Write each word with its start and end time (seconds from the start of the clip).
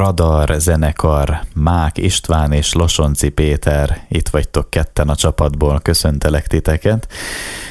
Radar 0.00 0.54
zenekar, 0.58 1.40
Mák 1.54 1.98
István 1.98 2.52
és 2.52 2.72
Losonci 2.72 3.28
Péter, 3.28 4.06
itt 4.08 4.28
vagytok 4.28 4.70
ketten 4.70 5.08
a 5.08 5.14
csapatból, 5.14 5.80
köszöntelek 5.80 6.46
titeket. 6.46 7.12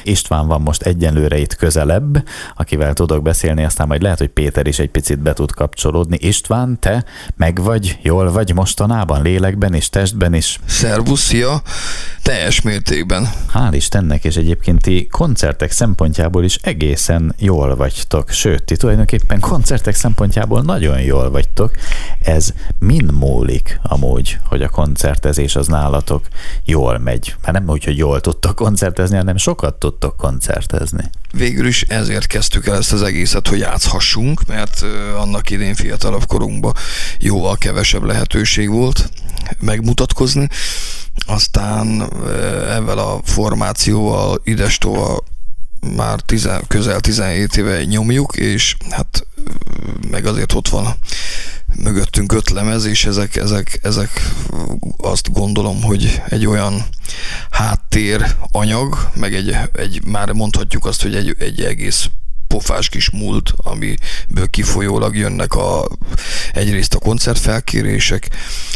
István 0.02 0.46
van 0.46 0.60
most 0.60 0.82
egyenlőre 0.82 1.38
itt 1.38 1.54
közelebb, 1.54 2.24
akivel 2.56 2.92
tudok 2.92 3.22
beszélni, 3.22 3.64
aztán 3.64 3.86
majd 3.86 4.02
lehet, 4.02 4.18
hogy 4.18 4.28
Péter 4.28 4.66
is 4.66 4.78
egy 4.78 4.90
picit 4.90 5.18
be 5.18 5.32
tud 5.32 5.52
kapcsolódni. 5.52 6.16
István, 6.20 6.78
te 6.80 7.04
meg 7.36 7.62
vagy, 7.62 7.98
jól 8.02 8.32
vagy 8.32 8.54
mostanában, 8.54 9.22
lélekben 9.22 9.74
és 9.74 9.88
testben 9.88 10.34
is? 10.34 10.60
Szervusz, 10.66 11.20
szia! 11.20 11.62
Teljes 12.30 12.60
mértékben. 12.60 13.30
Hál' 13.54 13.72
Istennek, 13.72 14.24
és 14.24 14.36
egyébként 14.36 14.82
ti 14.82 15.06
koncertek 15.10 15.70
szempontjából 15.70 16.44
is 16.44 16.56
egészen 16.56 17.34
jól 17.38 17.76
vagytok. 17.76 18.30
Sőt, 18.30 18.64
ti 18.64 18.76
tulajdonképpen 18.76 19.40
koncertek 19.40 19.94
szempontjából 19.94 20.62
nagyon 20.62 21.00
jól 21.00 21.30
vagytok. 21.30 21.74
Ez 22.20 22.52
mind 22.78 23.12
múlik 23.12 23.80
amúgy, 23.82 24.38
hogy 24.44 24.62
a 24.62 24.68
koncertezés 24.68 25.56
az 25.56 25.66
nálatok 25.66 26.26
jól 26.64 26.98
megy. 26.98 27.34
Mert 27.42 27.58
nem 27.58 27.68
úgy, 27.68 27.84
hogy 27.84 27.96
jól 27.96 28.20
tudtok 28.20 28.54
koncertezni, 28.54 29.16
hanem 29.16 29.36
sokat 29.36 29.74
tudtok 29.74 30.16
koncertezni. 30.16 31.10
Végül 31.32 31.66
is 31.66 31.82
ezért 31.82 32.26
kezdtük 32.26 32.66
el 32.66 32.76
ezt 32.76 32.92
az 32.92 33.02
egészet, 33.02 33.48
hogy 33.48 33.58
játszhassunk, 33.58 34.46
mert 34.46 34.84
annak 35.16 35.50
idén 35.50 35.74
fiatalabb 35.74 36.26
korunkban 36.26 36.74
jóval 37.18 37.56
kevesebb 37.56 38.02
lehetőség 38.02 38.70
volt 38.70 39.10
megmutatkozni. 39.58 40.48
Aztán 41.26 42.12
ezzel 42.68 42.98
a 42.98 43.20
formációval 43.24 44.40
idestova 44.44 45.24
már 45.96 46.20
tizen, 46.20 46.64
közel 46.66 47.00
17 47.00 47.56
éve 47.56 47.84
nyomjuk, 47.84 48.36
és 48.36 48.76
hát 48.90 49.26
meg 50.10 50.26
azért 50.26 50.52
ott 50.52 50.68
van 50.68 50.94
mögöttünk 51.76 52.32
öt 52.32 52.50
lemez, 52.50 52.84
és 52.84 53.04
ezek, 53.04 53.36
ezek, 53.36 53.78
ezek 53.82 54.30
azt 54.96 55.32
gondolom, 55.32 55.82
hogy 55.82 56.22
egy 56.28 56.46
olyan 56.46 56.84
háttér 57.50 58.36
anyag, 58.52 59.10
meg 59.14 59.34
egy, 59.34 59.56
egy 59.72 60.04
már 60.04 60.32
mondhatjuk 60.32 60.84
azt, 60.84 61.02
hogy 61.02 61.14
egy, 61.14 61.36
egy 61.38 61.60
egész 61.60 62.10
pofás 62.50 62.88
kis 62.88 63.10
múlt, 63.10 63.52
amiből 63.56 64.48
kifolyólag 64.50 65.16
jönnek 65.16 65.54
a, 65.54 65.88
egyrészt 66.52 66.94
a 66.94 66.98
koncertfelkérések, 66.98 68.28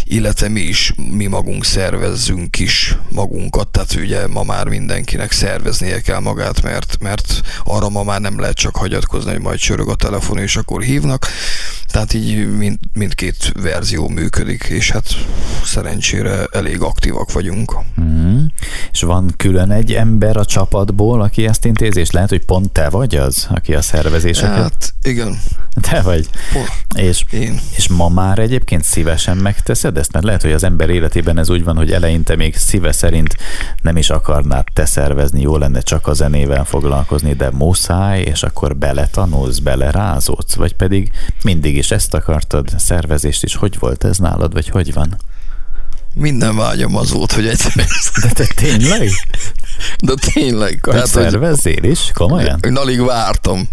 illetve 0.05 0.48
mi 0.48 0.61
is, 0.61 0.92
mi 1.11 1.27
magunk 1.27 1.64
szervezzünk 1.64 2.58
is 2.58 2.97
magunkat, 3.08 3.69
tehát 3.69 3.95
ugye 3.95 4.27
ma 4.27 4.42
már 4.42 4.69
mindenkinek 4.69 5.33
szerveznie 5.33 6.00
kell 6.00 6.19
magát, 6.19 6.62
mert, 6.62 6.97
mert 7.00 7.41
arra 7.64 7.89
ma 7.89 8.02
már 8.02 8.20
nem 8.20 8.41
lehet 8.41 8.56
csak 8.56 8.77
hagyatkozni, 8.77 9.30
hogy 9.30 9.41
majd 9.41 9.58
csörög 9.58 9.89
a 9.89 9.95
telefon, 9.95 10.39
és 10.39 10.56
akkor 10.56 10.83
hívnak, 10.83 11.27
tehát 11.95 12.14
így 12.14 12.56
mind, 12.56 12.78
mindkét 12.92 13.53
verzió 13.62 14.09
működik, 14.09 14.64
és 14.64 14.91
hát 14.91 15.06
szerencsére 15.64 16.45
elég 16.53 16.81
aktívak 16.81 17.33
vagyunk. 17.33 17.77
Mm. 18.01 18.45
És 18.92 19.01
van 19.01 19.34
külön 19.36 19.70
egy 19.70 19.92
ember 19.92 20.36
a 20.36 20.45
csapatból, 20.45 21.23
aki 21.23 21.47
ezt 21.47 21.64
intézi, 21.64 22.01
és 22.01 22.11
lehet, 22.11 22.28
hogy 22.28 22.45
pont 22.45 22.73
te 22.73 22.89
vagy 22.89 23.14
az, 23.14 23.47
aki 23.51 23.75
a 23.75 23.83
szervezéseket... 23.83 24.56
Hát 24.56 24.95
igen. 25.03 25.39
Te 25.81 26.01
vagy. 26.01 26.28
Oh, 26.55 27.03
és, 27.03 27.25
én. 27.31 27.61
és 27.77 27.89
ma 27.89 28.08
már 28.08 28.39
egyébként 28.39 28.84
szívesen 28.84 29.36
megteszed 29.36 29.98
ezt? 29.98 30.12
Mert 30.12 30.25
lehet, 30.25 30.42
hogy 30.42 30.53
az 30.53 30.64
ember 30.64 30.91
életében 30.91 31.39
ez 31.39 31.51
úgy 31.51 31.64
van, 31.64 31.77
hogy 31.77 31.92
eleinte 31.92 32.36
még 32.36 32.56
szíve 32.56 32.92
szerint 32.92 33.36
nem 33.83 33.97
is 33.97 34.11
akarnád 34.11 34.64
te 34.73 34.84
szervezni, 34.84 35.41
jó 35.41 35.56
lenne 35.56 35.81
csak 35.81 36.06
a 36.06 36.12
zenével 36.12 36.64
foglalkozni, 36.64 37.33
de 37.33 37.51
muszáj, 37.51 38.20
és 38.20 38.42
akkor 38.42 38.77
beletanulsz, 38.77 39.58
belerázódsz, 39.58 40.55
vagy 40.55 40.75
pedig 40.75 41.11
mindig 41.42 41.77
is 41.77 41.83
ezt 41.90 42.14
akartad, 42.14 42.68
szervezést 42.78 43.44
is. 43.44 43.54
Hogy 43.54 43.78
volt 43.78 44.04
ez 44.04 44.18
nálad, 44.18 44.52
vagy 44.52 44.68
hogy 44.68 44.92
van? 44.92 45.16
Minden 46.14 46.56
vágyam 46.56 46.96
az 46.96 47.10
volt, 47.10 47.32
hogy 47.32 47.46
egyszer 47.46 47.72
De 48.22 48.28
te 48.28 48.46
tényleg? 48.54 49.10
De 49.98 50.14
tényleg. 50.32 50.78
Hogy 50.82 50.92
Tehát, 50.92 51.08
szervezzél 51.08 51.80
hogy, 51.80 51.90
is? 51.90 52.11
Komolyan? 52.14 52.58
Hogy 52.62 52.77
alig 52.77 53.00
vártam. 53.00 53.68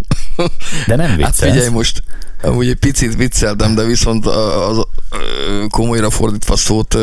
De 0.87 0.95
nem 0.95 1.15
viccelsz. 1.15 1.39
Hát 1.39 1.49
figyelj 1.49 1.69
most, 1.69 2.03
amúgy 2.41 2.67
egy 2.67 2.75
picit 2.75 3.15
vicceltem, 3.15 3.75
de 3.75 3.83
viszont 3.83 4.25
az 4.25 4.85
komolyra 5.69 6.09
fordítva 6.09 6.55
szót 6.55 6.97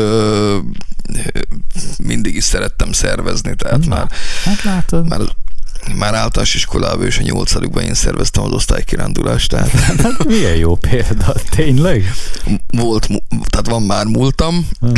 mindig 2.03 2.35
is 2.35 2.43
szerettem 2.43 2.91
szervezni, 2.91 3.55
tehát 3.55 3.85
Na, 3.85 3.95
már, 3.95 4.09
hát 4.43 4.63
látod. 4.63 5.07
már 5.07 5.19
már 5.95 6.13
általános 6.13 6.55
iskolában 6.55 7.05
és 7.05 7.17
a 7.17 7.21
nyolcadikban 7.21 7.83
én 7.83 7.93
szerveztem 7.93 8.43
az 8.43 8.51
osztálykirándulást. 8.51 9.49
Tehát... 9.49 9.71
Hát 10.09 10.25
milyen 10.25 10.55
jó 10.55 10.75
példa, 10.75 11.33
tényleg? 11.49 12.11
Volt, 12.67 13.07
tehát 13.49 13.69
van 13.69 13.81
már 13.81 14.05
múltam, 14.05 14.67
hmm. 14.79 14.93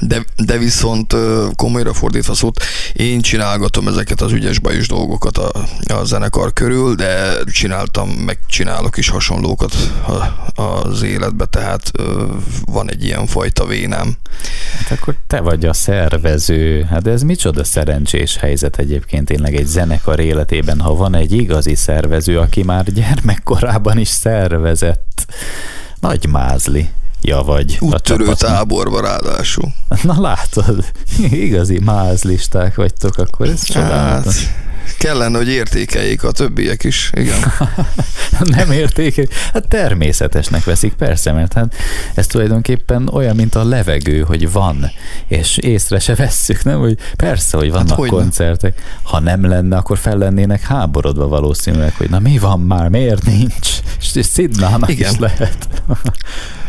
de, 0.00 0.24
de 0.36 0.58
viszont 0.58 1.16
komolyra 1.56 1.94
fordítva 1.94 2.34
szót, 2.34 2.62
én 2.92 3.20
csinálgatom 3.20 3.88
ezeket 3.88 4.20
az 4.20 4.32
ügyes 4.32 4.58
bajos 4.58 4.88
dolgokat 4.88 5.38
a, 5.38 5.66
a 5.94 6.04
zenekar 6.04 6.52
körül, 6.52 6.94
de 6.94 7.34
csináltam, 7.44 8.08
meg 8.08 8.38
csinálok 8.48 8.96
is 8.96 9.08
hasonlókat 9.08 9.74
a, 10.06 10.62
az 10.62 11.02
életbe, 11.02 11.44
tehát 11.44 11.90
van 12.64 12.90
egy 12.90 13.04
ilyen 13.04 13.26
fajta 13.26 13.66
vénám. 13.66 14.16
Hát 14.78 14.98
akkor 14.98 15.14
te 15.26 15.40
vagy 15.40 15.64
a 15.64 15.72
szervező. 15.72 16.82
Hát 16.90 17.06
ez 17.06 17.22
micsoda 17.22 17.64
szerencsés 17.64 18.36
helyzet 18.36 18.78
egyébként 18.78 19.26
tényleg 19.26 19.54
egy 19.54 19.66
zenekar 19.66 20.20
életében, 20.26 20.80
ha 20.80 20.94
van 20.94 21.14
egy 21.14 21.32
igazi 21.32 21.74
szervező, 21.74 22.38
aki 22.38 22.62
már 22.62 22.84
gyermekkorában 22.84 23.98
is 23.98 24.08
szervezett. 24.08 25.26
Nagy 26.00 26.26
mázli. 26.26 26.88
Ja, 27.22 27.42
vagy 27.42 27.76
Úttörő 27.80 28.32
táborba 28.34 29.00
ráadásul. 29.00 29.72
Na 30.02 30.20
látod, 30.20 30.84
igazi 31.30 31.78
mázlisták 31.78 32.74
vagytok, 32.74 33.18
akkor 33.18 33.48
ez 33.48 33.64
csodálatos. 33.64 34.44
Hát, 34.46 34.65
kellene, 34.98 35.36
hogy 35.36 35.48
értékeljék 35.48 36.24
a 36.24 36.30
többiek 36.30 36.84
is, 36.84 37.10
igen. 37.14 37.38
nem 38.56 38.70
értékeljék, 38.70 39.34
hát 39.52 39.68
természetesnek 39.68 40.64
veszik, 40.64 40.92
persze, 40.92 41.32
mert 41.32 41.52
hát 41.52 41.74
ez 42.14 42.26
tulajdonképpen 42.26 43.08
olyan, 43.12 43.36
mint 43.36 43.54
a 43.54 43.64
levegő, 43.64 44.20
hogy 44.20 44.52
van, 44.52 44.90
és 45.28 45.56
észre 45.56 45.98
se 45.98 46.14
vesszük, 46.14 46.64
nem? 46.64 46.78
Hogy 46.78 46.98
persze, 47.16 47.56
hogy 47.56 47.70
vannak 47.70 47.88
hát, 47.88 47.98
hogy 47.98 48.08
koncertek. 48.08 48.82
Ha 49.02 49.20
nem 49.20 49.48
lenne, 49.48 49.76
akkor 49.76 49.98
fel 49.98 50.16
lennének 50.16 50.62
háborodva 50.62 51.28
valószínűleg, 51.28 51.94
hogy 51.96 52.10
na 52.10 52.18
mi 52.18 52.38
van 52.38 52.60
már, 52.60 52.88
miért 52.88 53.24
nincs? 53.24 53.68
És 54.00 54.24
Szidnának 54.24 54.98
is 54.98 55.16
lehet. 55.18 55.68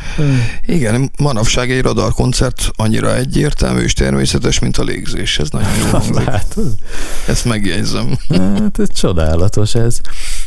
Igen, 0.66 1.12
manapság 1.20 1.72
egy 1.72 1.82
radarkoncert 1.82 2.72
annyira 2.76 3.16
egyértelmű 3.16 3.82
és 3.82 3.94
természetes, 3.94 4.60
mint 4.60 4.78
a 4.78 4.84
légzés. 4.84 5.40
Ez 5.40 5.50
nagyon 5.50 5.70
jó 5.78 5.86
hangzik. 6.00 6.26
Látod? 6.26 6.76
Ezt 7.28 7.46
megjegyzem. 7.46 8.18
Hát 8.30 8.80
ez 8.80 8.92
csodálatos 8.94 9.76
ez. 9.76 10.00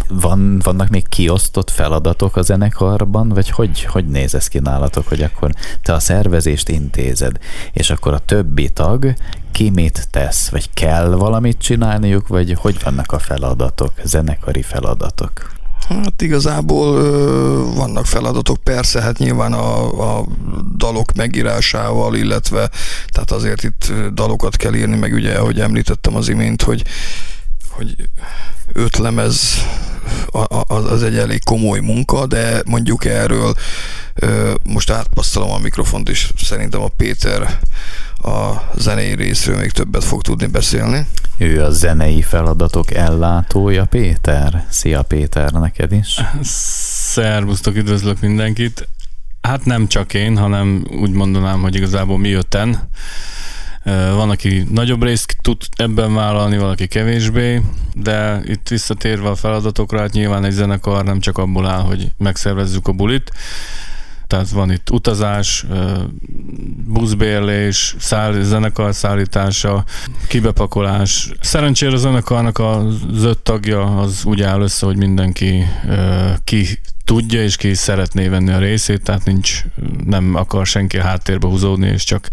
Van, 0.09 0.59
vannak 0.59 0.89
még 0.89 1.09
kiosztott 1.09 1.71
feladatok 1.71 2.37
a 2.37 2.43
zenekarban, 2.43 3.29
vagy 3.29 3.51
hogy, 3.51 3.85
hogy 3.85 4.07
néz 4.07 4.35
ez 4.35 4.49
ki 4.49 4.59
nálatok, 4.59 5.09
hogy 5.09 5.23
akkor 5.23 5.51
te 5.83 5.93
a 5.93 6.01
szervezést 6.01 6.69
intézed, 6.69 7.37
és 7.73 7.91
akkor 7.91 8.15
a 8.15 8.19
többi 8.19 8.69
tag 8.69 9.15
ki 9.53 9.71
mit 9.71 10.09
tesz, 10.11 10.49
vagy 10.49 10.71
kell 10.75 11.09
valamit 11.09 11.59
csinálniuk, 11.59 12.29
vagy 12.29 12.57
hogy 12.61 12.83
vannak 12.83 13.13
a 13.13 13.19
feladatok, 13.19 13.93
zenekari 14.05 14.63
feladatok? 14.63 15.59
Hát 15.89 16.23
igazából 16.23 16.97
ö, 16.97 17.65
vannak 17.75 18.07
feladatok, 18.07 18.57
persze, 18.57 19.03
hát 19.03 19.19
nyilván 19.19 19.53
a, 19.53 20.19
a 20.19 20.27
dalok 20.77 21.13
megírásával, 21.13 22.17
illetve 22.17 22.71
tehát 23.09 23.31
azért 23.31 23.63
itt 23.63 23.93
dalokat 24.13 24.57
kell 24.57 24.75
írni, 24.75 24.97
meg 24.97 25.13
ugye, 25.13 25.35
ahogy 25.35 25.61
említettem 25.61 26.17
az 26.17 26.29
imént, 26.29 26.63
hogy 26.63 26.83
hogy 27.71 27.97
öt 28.73 28.97
lemez 28.97 29.65
az 30.67 31.03
egy 31.03 31.17
elég 31.17 31.45
komoly 31.45 31.81
munka, 31.81 32.27
de 32.27 32.63
mondjuk 32.67 33.05
erről 33.05 33.55
most 34.63 34.91
átpasszalom 34.91 35.51
a 35.51 35.59
mikrofont, 35.59 36.09
és 36.09 36.33
szerintem 36.37 36.81
a 36.81 36.89
Péter 36.97 37.59
a 38.23 38.71
zenei 38.77 39.15
részről 39.15 39.57
még 39.57 39.71
többet 39.71 40.05
fog 40.05 40.23
tudni 40.23 40.47
beszélni. 40.47 41.07
Ő 41.39 41.65
a 41.65 41.71
zenei 41.71 42.23
feladatok 42.23 42.95
ellátója, 42.95 43.85
Péter. 43.85 44.67
Szia 44.69 45.03
Péter, 45.03 45.51
neked 45.51 45.93
is. 45.93 46.21
Szervusztok, 46.43 47.77
üdvözlök 47.77 48.21
mindenkit. 48.21 48.89
Hát 49.41 49.65
nem 49.65 49.87
csak 49.87 50.15
én, 50.15 50.37
hanem 50.37 50.87
úgy 50.91 51.11
mondanám, 51.11 51.61
hogy 51.61 51.75
igazából 51.75 52.19
mi 52.19 52.33
öten. 52.33 52.89
Van, 54.15 54.31
aki 54.31 54.67
nagyobb 54.71 55.03
részt 55.03 55.37
tud 55.41 55.57
ebben 55.77 56.15
vállalni, 56.15 56.59
valaki 56.59 56.87
kevésbé, 56.87 57.63
de 57.95 58.41
itt 58.45 58.69
visszatérve 58.69 59.29
a 59.29 59.35
feladatokra, 59.35 60.01
hát 60.01 60.13
nyilván 60.13 60.45
egy 60.45 60.53
zenekar 60.53 61.05
nem 61.05 61.21
csak 61.21 61.39
abból 61.39 61.67
áll, 61.67 61.81
hogy 61.81 62.11
megszervezzük 62.19 62.89
a 62.89 62.93
bulit, 62.93 63.33
tehát 64.31 64.51
van 64.51 64.73
itt 64.73 64.91
utazás, 64.91 65.67
buszbérlés, 66.87 67.95
száll, 67.99 68.43
zenekar 68.43 68.95
szállítása, 68.95 69.85
kibepakolás. 70.29 71.31
Szerencsére 71.41 71.93
a 71.93 71.97
zenekarnak 71.97 72.59
az 72.59 73.25
öt 73.25 73.39
tagja 73.39 73.97
az 73.97 74.25
úgy 74.25 74.43
áll 74.43 74.61
össze, 74.61 74.87
hogy 74.87 74.97
mindenki 74.97 75.67
ki 76.45 76.67
tudja 77.05 77.43
és 77.43 77.57
ki 77.57 77.75
szeretné 77.75 78.29
venni 78.29 78.51
a 78.51 78.59
részét, 78.59 79.03
tehát 79.03 79.25
nincs, 79.25 79.65
nem 80.05 80.35
akar 80.35 80.67
senki 80.67 80.99
a 80.99 81.03
háttérbe 81.03 81.47
húzódni, 81.47 81.89
és 81.89 82.05
csak 82.05 82.29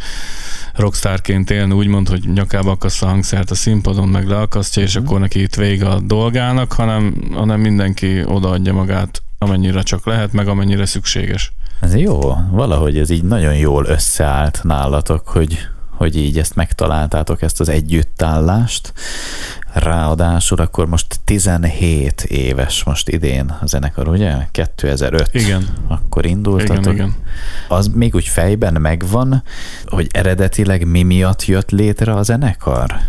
rockstarként 0.73 1.51
élni, 1.51 1.73
úgymond, 1.73 2.09
hogy 2.09 2.29
nyakába 2.33 2.71
akasztja 2.71 3.07
a 3.07 3.09
hangszert 3.09 3.51
a 3.51 3.55
színpadon, 3.55 4.07
meg 4.07 4.27
leakasztja, 4.27 4.81
és 4.83 4.95
mhm. 4.95 5.05
akkor 5.05 5.19
neki 5.19 5.41
itt 5.41 5.55
vége 5.55 5.88
a 5.88 5.99
dolgának, 5.99 6.73
hanem, 6.73 7.13
hanem 7.33 7.59
mindenki 7.59 8.23
odaadja 8.25 8.73
magát, 8.73 9.21
amennyire 9.38 9.81
csak 9.81 10.05
lehet, 10.05 10.33
meg 10.33 10.47
amennyire 10.47 10.85
szükséges. 10.85 11.51
Ez 11.79 11.95
jó, 11.95 12.19
valahogy 12.51 12.97
ez 12.97 13.09
így 13.09 13.24
nagyon 13.24 13.56
jól 13.56 13.85
összeállt 13.85 14.59
nálatok, 14.63 15.27
hogy, 15.27 15.57
hogy 15.89 16.18
így 16.18 16.39
ezt 16.39 16.56
megtaláltátok, 16.56 17.41
ezt 17.41 17.59
az 17.59 17.69
együttállást. 17.69 18.94
Ráadásul 19.74 20.59
akkor 20.59 20.88
most 20.88 21.19
17 21.24 22.24
éves 22.24 22.83
most 22.83 23.09
idén 23.09 23.57
a 23.62 23.65
zenekar, 23.65 24.07
ugye? 24.07 24.35
2005. 24.51 25.29
Igen. 25.31 25.68
Akkor 25.88 26.25
indultatok. 26.25 26.77
Igen, 26.77 26.94
igen. 26.94 27.15
Az 27.68 27.88
még 27.88 28.15
úgy 28.15 28.27
fejben 28.27 28.81
megvan, 28.81 29.44
hogy 29.85 30.07
eredetileg 30.12 30.88
mi 30.88 31.03
miatt 31.03 31.45
jött 31.45 31.71
létre 31.71 32.13
a 32.13 32.23
zenekar? 32.23 33.00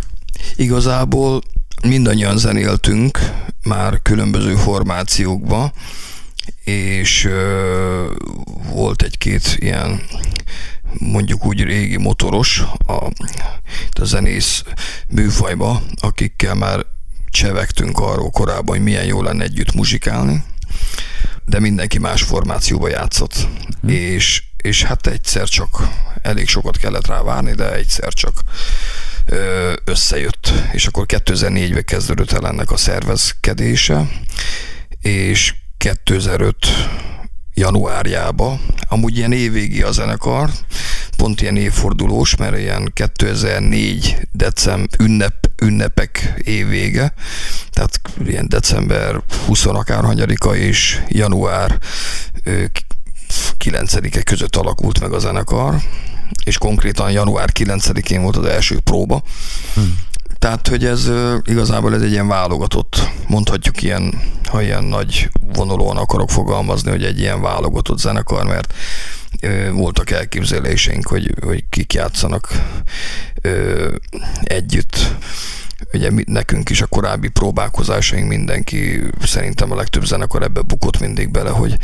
Igazából 0.57 1.41
mindannyian 1.83 2.39
zenéltünk 2.39 3.19
már 3.63 4.03
különböző 4.03 4.55
formációkba, 4.55 5.73
és 6.69 7.25
ö, 7.25 8.13
volt 8.73 9.03
egy-két 9.03 9.57
ilyen 9.59 10.03
mondjuk 10.93 11.45
úgy 11.45 11.63
régi 11.63 11.97
motoros 11.97 12.63
a, 12.87 12.93
a 14.01 14.05
zenész 14.05 14.63
műfajba, 15.09 15.83
akikkel 16.01 16.55
már 16.55 16.87
csevegtünk 17.31 17.99
arról 17.99 18.31
korábban, 18.31 18.77
hogy 18.77 18.85
milyen 18.85 19.05
jó 19.05 19.23
lenne 19.23 19.45
együtt 19.45 19.73
muzsikálni, 19.73 20.45
de 21.45 21.61
mindenki 21.61 21.99
más 21.99 22.23
formációba 22.23 22.89
játszott, 22.89 23.35
hmm. 23.81 23.91
és, 23.91 24.43
és 24.57 24.83
hát 24.83 25.07
egyszer 25.07 25.49
csak 25.49 25.89
elég 26.23 26.49
sokat 26.49 26.77
kellett 26.77 27.07
rá 27.07 27.23
várni, 27.23 27.55
de 27.55 27.75
egyszer 27.75 28.13
csak 28.13 28.41
összejött, 29.85 30.53
és 30.73 30.87
akkor 30.87 31.05
2004-ben 31.09 31.85
kezdődött 31.85 32.33
el 32.33 32.47
ennek 32.47 32.71
a 32.71 32.77
szervezkedése, 32.77 34.09
és 35.01 35.55
2005 35.79 36.57
januárjába. 37.55 38.61
Amúgy 38.89 39.17
ilyen 39.17 39.33
évvégi 39.33 39.83
a 39.83 39.93
zenekar, 39.93 40.51
pont 41.17 41.41
ilyen 41.41 41.57
évfordulós, 41.57 42.37
mert 42.37 42.59
ilyen 42.59 42.91
2004 42.95 44.17
december 44.33 44.89
ünnep, 44.99 45.35
ünnepek 45.63 46.35
évvége, 46.45 47.13
tehát 47.71 48.01
ilyen 48.25 48.49
december 48.49 49.23
20 49.47 49.67
akárhanyadika 49.67 50.57
és 50.57 51.03
január 51.09 51.79
9-e 53.65 54.23
között 54.23 54.57
alakult 54.57 55.01
meg 55.01 55.13
a 55.13 55.19
zenekar, 55.19 55.77
és 56.45 56.59
konkrétan 56.59 57.11
január 57.11 57.51
9-én 57.53 58.23
volt 58.23 58.37
az 58.37 58.45
első 58.45 58.79
próba. 58.79 59.23
Hmm. 59.75 59.99
Tehát, 60.39 60.69
hogy 60.69 60.85
ez 60.85 61.11
igazából 61.45 61.95
ez 61.95 62.03
egy 62.03 62.11
ilyen 62.11 62.29
válogatott, 62.29 63.09
mondhatjuk 63.27 63.83
ilyen, 63.83 64.23
ha 64.45 64.63
ilyen 64.63 64.85
nagy 64.85 65.31
vonulóan 65.55 65.97
akarok 65.97 66.31
fogalmazni, 66.31 66.91
hogy 66.91 67.05
egy 67.05 67.19
ilyen 67.19 67.41
válogatott 67.41 67.99
zenekar, 67.99 68.45
mert 68.45 68.75
voltak 69.73 70.11
elképzeléseink, 70.11 71.07
hogy, 71.07 71.35
hogy 71.41 71.65
kik 71.71 71.93
játszanak 71.93 72.49
együtt. 74.43 75.15
Ugye 75.93 76.11
nekünk 76.27 76.71
is 76.71 76.81
a 76.81 76.87
korábbi 76.87 77.29
próbálkozásaink 77.29 78.29
mindenki, 78.29 79.01
szerintem 79.23 79.73
a 79.73 79.75
legtöbb 79.75 80.05
zenekar 80.05 80.43
ebbe 80.43 80.61
bukott 80.61 81.01
mindig 81.01 81.31
bele, 81.31 81.51
hogy 81.51 81.77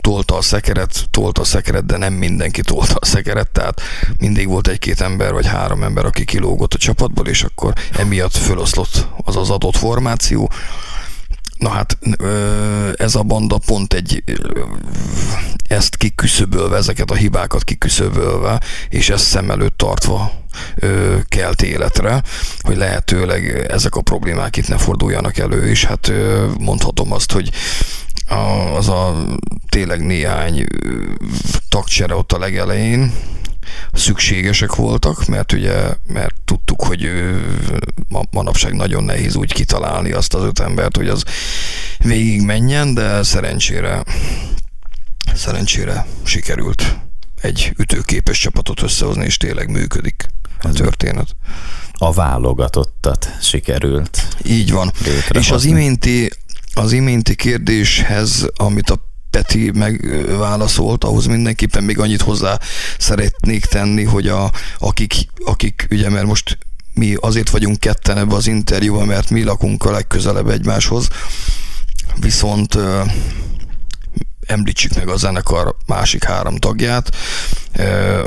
tolta 0.00 0.36
a 0.36 0.42
szekeret, 0.42 1.06
tolta 1.10 1.40
a 1.40 1.44
szekeret, 1.44 1.86
de 1.86 1.96
nem 1.96 2.12
mindenki 2.12 2.60
tolta 2.60 2.94
a 2.98 3.04
szekeret, 3.04 3.50
tehát 3.50 3.80
mindig 4.18 4.48
volt 4.48 4.68
egy-két 4.68 5.00
ember, 5.00 5.32
vagy 5.32 5.46
három 5.46 5.82
ember, 5.82 6.04
aki 6.04 6.24
kilógott 6.24 6.74
a 6.74 6.78
csapatból, 6.78 7.26
és 7.26 7.42
akkor 7.42 7.72
emiatt 7.98 8.36
föloszlott 8.36 9.06
az 9.24 9.36
az 9.36 9.50
adott 9.50 9.76
formáció. 9.76 10.50
Na 11.58 11.68
hát 11.68 11.98
ez 12.94 13.14
a 13.14 13.22
banda 13.22 13.58
pont 13.66 13.92
egy 13.92 14.24
ezt 15.68 15.96
kiküszöbölve, 15.96 16.76
ezeket 16.76 17.10
a 17.10 17.14
hibákat 17.14 17.64
kiküszöbölve, 17.64 18.60
és 18.88 19.10
ezt 19.10 19.24
szem 19.24 19.50
előtt 19.50 19.73
tartva 19.84 20.32
kelt 21.28 21.62
életre, 21.62 22.22
hogy 22.60 22.76
lehetőleg 22.76 23.66
ezek 23.70 23.94
a 23.94 24.00
problémák 24.00 24.56
itt 24.56 24.68
ne 24.68 24.76
forduljanak 24.76 25.38
elő, 25.38 25.68
és 25.68 25.84
hát 25.84 26.12
mondhatom 26.58 27.12
azt, 27.12 27.32
hogy 27.32 27.50
az 28.74 28.88
a 28.88 29.26
tényleg 29.68 30.00
néhány 30.00 30.66
tagcsere 31.68 32.14
ott 32.14 32.32
a 32.32 32.38
legelején 32.38 33.12
szükségesek 33.92 34.74
voltak, 34.74 35.26
mert 35.26 35.52
ugye, 35.52 35.96
mert 36.06 36.34
tudtuk, 36.44 36.82
hogy 36.82 37.10
ma, 38.08 38.20
manapság 38.30 38.72
nagyon 38.74 39.04
nehéz 39.04 39.34
úgy 39.36 39.52
kitalálni 39.52 40.12
azt 40.12 40.34
az 40.34 40.42
öt 40.42 40.60
embert, 40.60 40.96
hogy 40.96 41.08
az 41.08 41.24
végig 41.98 42.42
menjen, 42.42 42.94
de 42.94 43.22
szerencsére 43.22 44.04
szerencsére 45.34 46.06
sikerült 46.22 46.96
egy 47.44 47.72
ütőképes 47.78 48.38
csapatot 48.38 48.82
összehozni, 48.82 49.24
és 49.24 49.36
tényleg 49.36 49.70
működik 49.70 50.26
a 50.60 50.70
történet. 50.72 51.36
A 51.92 52.12
válogatottat 52.12 53.36
sikerült. 53.40 54.28
Így 54.44 54.72
van. 54.72 54.92
És 55.30 55.50
az 55.50 55.64
iménti 55.64 56.30
az 56.74 56.92
iménti 56.92 57.34
kérdéshez, 57.34 58.46
amit 58.56 58.90
a 58.90 59.12
Peti 59.30 59.70
megválaszolt, 59.74 61.04
ahhoz 61.04 61.26
mindenképpen 61.26 61.84
még 61.84 61.98
annyit 61.98 62.20
hozzá 62.20 62.58
szeretnék 62.98 63.64
tenni, 63.64 64.02
hogy 64.02 64.28
a, 64.28 64.50
akik, 64.78 65.14
akik 65.44 65.86
ugye, 65.90 66.10
mert 66.10 66.26
most 66.26 66.58
mi 66.94 67.16
azért 67.20 67.50
vagyunk 67.50 67.80
ketten 67.80 68.18
ebbe 68.18 68.34
az 68.34 68.46
interjúban, 68.46 69.06
mert 69.06 69.30
mi 69.30 69.42
lakunk 69.42 69.84
a 69.84 69.90
legközelebb 69.90 70.48
egymáshoz, 70.48 71.08
viszont 72.20 72.78
említsük 74.46 74.94
meg 74.94 75.08
a 75.08 75.16
zenekar 75.16 75.76
másik 75.86 76.24
három 76.24 76.56
tagját, 76.56 77.16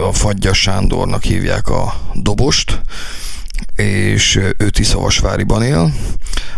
a 0.09 0.13
Fagyja 0.13 0.53
Sándornak 0.53 1.23
hívják 1.23 1.69
a 1.69 1.93
dobost, 2.13 2.81
és 3.75 4.35
ő 4.57 4.69
Tiszavasváriban 4.69 5.63
él. 5.63 5.93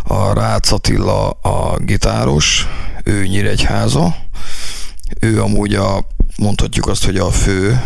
A 0.04 0.34
Rácz 0.34 0.72
Attila 0.72 1.30
a 1.30 1.78
gitáros, 1.78 2.68
ő 3.04 3.26
Nyíregyháza. 3.26 4.16
Ő 5.20 5.42
amúgy 5.42 5.76
a, 5.76 6.08
mondhatjuk 6.38 6.88
azt, 6.88 7.06
hogy 7.06 7.18
a 7.18 7.32
fő 7.32 7.82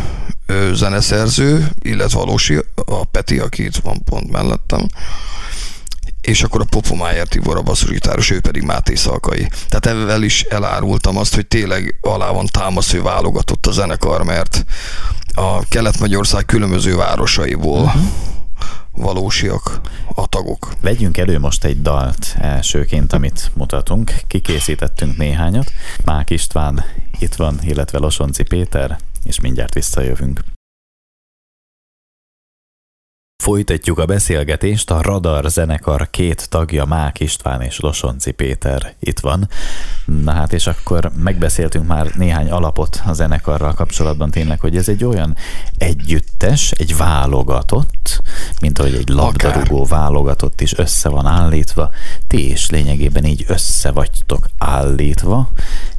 zeneszerző, 0.74 1.72
illetve 1.82 2.20
valósi, 2.20 2.60
a 2.86 3.04
Peti, 3.04 3.40
aki 3.40 3.64
itt 3.64 3.76
van 3.76 4.04
pont 4.04 4.32
mellettem 4.32 4.88
és 6.24 6.44
akkor 6.44 6.62
a 6.62 6.66
Popomájer 6.70 7.28
Tibor 7.28 7.58
a 7.58 7.62
basszusgitáros, 7.62 8.30
ő 8.30 8.40
pedig 8.40 8.64
Máté 8.64 8.96
Szalkai. 8.96 9.48
Tehát 9.70 9.86
ezzel 10.00 10.24
is 10.24 10.42
elárultam 10.42 11.18
azt, 11.18 11.36
hogy 11.36 11.48
tényleg 11.48 11.96
alá 12.02 12.32
van 12.32 12.46
támasző 12.46 13.02
válogatott 13.02 13.66
a 13.66 13.72
zenekar, 13.72 14.24
mert 14.24 14.66
a 15.34 15.68
Kelet-Magyarország 15.68 16.46
különböző 16.46 16.96
városaiból 16.96 17.82
uh-huh 17.82 18.04
valósiak 18.96 19.82
a 20.16 20.28
tagok. 20.28 20.74
Vegyünk 20.82 21.18
elő 21.18 21.40
most 21.40 21.64
egy 21.64 21.82
dalt 21.82 22.36
elsőként, 22.40 23.14
amit 23.14 23.52
mutatunk. 23.54 24.14
Kikészítettünk 24.28 25.18
néhányat. 25.18 25.72
Mák 26.06 26.30
István 26.30 26.84
itt 27.20 27.36
van, 27.36 27.60
illetve 27.62 27.98
Losonci 27.98 28.44
Péter, 28.44 28.98
és 29.24 29.40
mindjárt 29.40 29.74
visszajövünk. 29.74 30.53
Folytatjuk 33.44 34.00
a 34.00 34.06
beszélgetést, 34.06 34.92
a 34.92 35.02
Radar 35.02 35.50
zenekar 35.50 36.10
két 36.10 36.50
tagja, 36.50 36.86
Mák 36.86 37.20
István 37.20 37.62
és 37.62 37.80
Losonci 37.80 38.32
Péter 38.32 38.94
itt 39.00 39.20
van. 39.20 39.50
Na 40.06 40.32
hát, 40.32 40.54
és 40.54 40.68
akkor 40.68 41.12
megbeszéltünk 41.24 41.88
már 41.88 42.12
néhány 42.16 42.50
alapot 42.50 43.02
a 43.06 43.14
zenekarral 43.14 43.74
kapcsolatban 43.74 44.32
tényleg, 44.32 44.60
hogy 44.60 44.78
ez 44.78 44.90
egy 44.90 45.04
olyan 45.04 45.36
együttes, 45.78 46.72
egy 46.72 46.98
válogatott, 46.98 48.22
mint 48.62 48.80
ahogy 48.80 48.94
egy 48.94 49.10
labdarúgó 49.10 49.86
válogatott 49.86 50.62
is 50.62 50.78
össze 50.78 51.10
van 51.10 51.26
állítva, 51.26 51.90
ti 52.28 52.52
is 52.52 52.70
lényegében 52.70 53.26
így 53.26 53.44
össze 53.48 53.92
vagytok 53.92 54.48
állítva, 54.58 55.50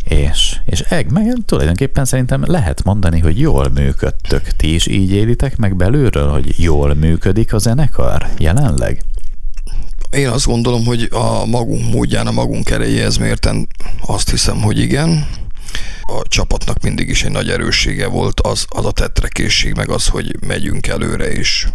és, 0.09 0.57
és 0.65 0.81
eg, 0.81 1.11
meg 1.13 1.33
tulajdonképpen 1.47 2.05
szerintem 2.05 2.43
lehet 2.47 2.85
mondani, 2.85 3.21
hogy 3.21 3.39
jól 3.39 3.69
működtök. 3.69 4.43
Ti 4.43 4.75
is 4.75 4.87
így 4.87 5.11
élitek 5.11 5.57
meg 5.57 5.77
belülről, 5.77 6.31
hogy 6.31 6.55
jól 6.57 6.95
működik 6.95 7.53
a 7.53 7.59
zenekar 7.59 8.27
jelenleg? 8.39 9.03
Én 10.11 10.29
azt 10.29 10.47
gondolom, 10.47 10.85
hogy 10.85 11.09
a 11.11 11.47
magunk 11.47 11.93
módján, 11.93 12.27
a 12.27 12.31
magunk 12.31 12.71
erejéhez 12.71 13.17
mérten 13.17 13.69
azt 14.07 14.31
hiszem, 14.31 14.63
hogy 14.63 14.79
igen. 14.79 15.27
A 16.03 16.23
csapatnak 16.29 16.83
mindig 16.83 17.09
is 17.09 17.25
egy 17.25 17.31
nagy 17.31 17.51
erőssége 17.51 18.07
volt 18.07 18.41
az, 18.41 18.65
az 18.69 18.87
a 18.87 18.93
tetrekészség, 18.93 19.75
meg 19.75 19.89
az, 19.89 20.09
hogy 20.09 20.37
megyünk 20.47 20.87
előre 20.87 21.33
és 21.33 21.69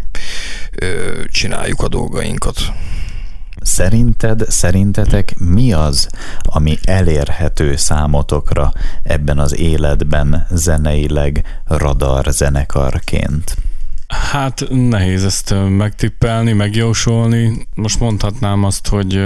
ö, 0.76 0.86
csináljuk 1.32 1.82
a 1.82 1.88
dolgainkat. 1.88 2.60
Szerinted, 3.62 4.46
szerintetek 4.50 5.38
mi 5.38 5.74
az, 5.74 6.10
ami 6.42 6.78
elérhető 6.84 7.76
számotokra 7.76 8.72
ebben 9.04 9.40
az 9.40 9.58
életben 9.58 10.46
zeneileg 10.50 11.62
radar 11.66 12.26
zenekarként? 12.30 13.56
Hát 14.08 14.66
nehéz 14.70 15.26
ezt 15.26 15.54
megtippelni, 15.70 16.54
megjósolni. 16.54 17.68
Most 17.76 18.00
mondhatnám 18.00 18.64
azt, 18.64 18.88
hogy 18.88 19.22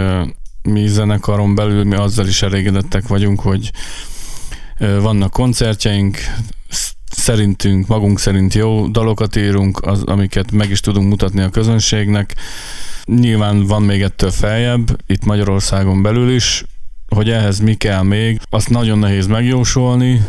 mi 0.62 0.88
zenekaron 0.88 1.56
belül 1.56 1.84
mi 1.84 1.96
azzal 1.96 2.28
is 2.28 2.42
elégedettek 2.42 3.08
vagyunk, 3.08 3.40
hogy 3.40 3.72
vannak 4.78 5.32
koncertjeink, 5.32 6.18
szerintünk, 7.12 7.88
magunk 7.88 8.20
szerint 8.20 8.54
jó 8.54 8.88
dalokat 8.88 9.36
írunk, 9.36 9.80
az, 9.82 10.04
amiket 10.04 10.52
meg 10.52 10.70
is 10.70 10.80
tudunk 10.80 11.10
mutatni 11.10 11.42
a 11.42 11.50
közönségnek. 11.50 12.36
Nyilván 13.06 13.66
van 13.66 13.82
még 13.82 14.02
ettől 14.02 14.32
feljebb, 14.32 15.02
itt 15.08 15.26
Magyarországon 15.26 16.02
belül 16.02 16.30
is, 16.30 16.64
hogy 17.14 17.30
ehhez 17.30 17.60
mi 17.60 17.74
kell 17.74 18.02
még, 18.02 18.40
azt 18.50 18.70
nagyon 18.70 19.00
nehéz 19.00 19.28
megjósolni, 19.28 20.22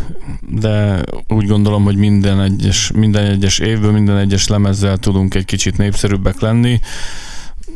de 0.49 1.03
úgy 1.29 1.47
gondolom, 1.47 1.85
hogy 1.85 1.97
minden 1.97 2.41
egyes, 2.41 2.91
minden 2.95 3.27
egyes 3.27 3.59
évből, 3.59 3.93
minden 3.93 4.17
egyes 4.17 4.49
lemezzel 4.49 4.97
tudunk 4.97 5.35
egy 5.35 5.45
kicsit 5.45 5.77
népszerűbbek 5.77 6.41
lenni. 6.41 6.81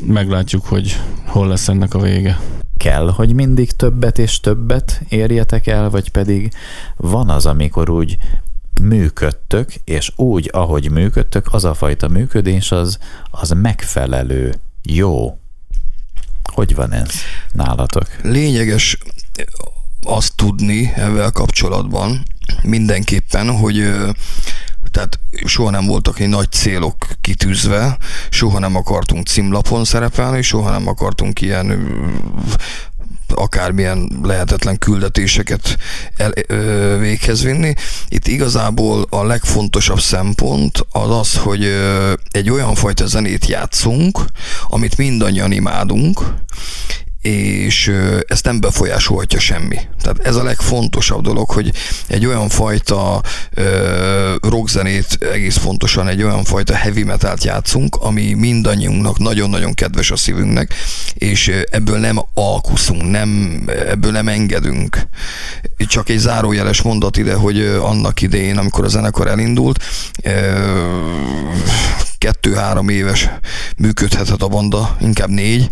Meglátjuk, 0.07 0.65
hogy 0.65 1.01
hol 1.27 1.49
lesz 1.49 1.69
ennek 1.69 1.95
a 1.95 2.01
vége. 2.01 2.39
Kell, 2.77 3.11
hogy 3.11 3.33
mindig 3.33 3.73
többet 3.73 4.19
és 4.19 4.41
többet 4.41 5.03
érjetek 5.09 5.67
el, 5.67 5.91
vagy 5.91 6.11
pedig 6.11 6.53
van 6.97 7.29
az, 7.29 7.47
amikor 7.47 7.91
úgy 7.91 8.17
működtök, 8.81 9.75
és 9.85 10.13
úgy, 10.17 10.51
ahogy 10.53 10.91
működtök, 10.91 11.47
az 11.51 11.65
a 11.65 11.75
fajta 11.75 12.09
működés 12.09 12.73
az, 12.73 12.99
az 13.31 13.51
megfelelő, 13.51 14.55
jó. 14.95 15.39
Hogy 16.53 16.75
van 16.75 16.93
ez 16.93 17.11
nálatok? 17.53 18.07
Lényeges 18.23 18.99
azt 20.03 20.37
tudni 20.37 20.93
ezzel 20.95 21.31
kapcsolatban 21.31 22.23
mindenképpen, 22.63 23.57
hogy 23.57 23.77
tehát 24.91 25.19
soha 25.45 25.71
nem 25.71 25.87
voltak 25.87 26.19
egy 26.19 26.29
nagy 26.29 26.51
célok 26.51 26.97
kitűzve, 27.21 27.99
soha 28.31 28.59
nem 28.59 28.77
akartunk 28.77 29.27
címlapon 29.27 29.85
szerepelni, 29.85 30.43
soha 30.43 30.71
nem 30.71 30.89
akartunk 30.89 31.41
ilyen 31.41 31.67
akármilyen 33.35 34.11
lehetetlen 34.23 34.79
küldetéseket 34.79 35.77
el, 36.17 36.33
ö, 36.47 36.97
véghez 36.99 37.43
vinni. 37.43 37.75
Itt 38.09 38.27
igazából 38.27 39.07
a 39.11 39.25
legfontosabb 39.25 40.01
szempont 40.01 40.87
az 40.91 41.11
az, 41.11 41.35
hogy 41.37 41.65
ö, 41.65 42.13
egy 42.31 42.51
olyan 42.51 42.75
fajta 42.75 43.07
zenét 43.07 43.47
játszunk, 43.47 44.19
amit 44.67 44.97
mindannyian 44.97 45.53
imádunk, 45.53 46.21
és 47.23 47.93
ezt 48.27 48.45
nem 48.45 48.61
befolyásolhatja 48.61 49.41
semmi. 49.41 49.79
Tehát 50.03 50.19
ez 50.19 50.37
a 50.37 50.43
legfontosabb 50.43 51.23
dolog, 51.23 51.51
hogy 51.51 51.73
egy 52.07 52.27
olyan 52.27 52.49
fajta 52.49 53.23
uh, 53.57 53.65
rockzenét, 54.41 55.19
egész 55.33 55.57
pontosan 55.57 56.09
egy 56.09 56.23
olyan 56.23 56.45
fajta 56.45 56.75
heavy 56.75 57.03
metalt 57.03 57.45
játszunk, 57.45 57.97
ami 57.97 58.33
mindannyiunknak 58.33 59.19
nagyon-nagyon 59.19 59.75
kedves 59.75 60.11
a 60.11 60.17
szívünknek, 60.17 60.75
és 61.15 61.53
ebből 61.71 61.99
nem 61.99 62.19
alkuszunk, 62.35 63.11
nem, 63.11 63.63
ebből 63.89 64.13
nem 64.13 64.29
engedünk. 64.29 65.09
Csak 65.77 66.09
egy 66.09 66.19
zárójeles 66.19 66.83
mondat 66.83 67.17
ide, 67.17 67.35
hogy 67.35 67.61
annak 67.61 68.21
idején, 68.21 68.59
amikor 68.59 68.85
a 68.85 68.89
zenekar 68.89 69.27
elindult, 69.27 69.85
kettő-három 72.19 72.89
éves 72.89 73.29
működhetett 73.77 74.43
a 74.43 74.49
banda, 74.49 74.97
inkább 75.01 75.29
négy, 75.29 75.71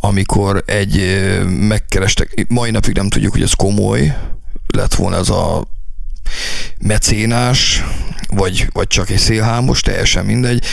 amikor 0.00 0.62
egy 0.66 1.20
megkerestek, 1.46 2.46
mai 2.48 2.70
napig 2.70 2.96
nem 2.96 3.08
tudjuk, 3.08 3.32
hogy 3.32 3.42
ez 3.42 3.52
komoly 3.52 4.16
lett 4.66 4.94
volna 4.94 5.16
ez 5.16 5.28
a 5.28 5.64
mecénás, 6.78 7.82
vagy, 8.28 8.68
vagy 8.72 8.86
csak 8.86 9.10
egy 9.10 9.18
szélhámos, 9.18 9.80
teljesen 9.80 10.24
mindegy. 10.24 10.64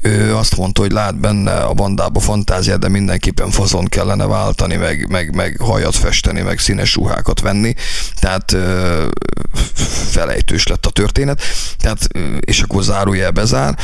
Ő 0.00 0.36
azt 0.36 0.56
mondta, 0.56 0.80
hogy 0.80 0.92
lát 0.92 1.20
benne 1.20 1.56
a 1.60 1.72
bandába 1.74 2.20
fantáziát, 2.20 2.78
de 2.78 2.88
mindenképpen 2.88 3.50
fazon 3.50 3.84
kellene 3.84 4.26
váltani, 4.26 4.76
meg, 4.76 5.08
meg, 5.08 5.34
meg 5.34 5.56
hajat 5.60 5.96
festeni, 5.96 6.40
meg 6.40 6.58
színes 6.58 6.94
ruhákat 6.94 7.40
venni. 7.40 7.74
Tehát 8.20 8.56
felejtős 10.10 10.66
lett 10.66 10.86
a 10.86 10.90
történet. 10.90 11.42
Tehát, 11.78 12.08
és 12.40 12.60
akkor 12.60 12.82
zárójel 12.82 13.30
bezár 13.30 13.78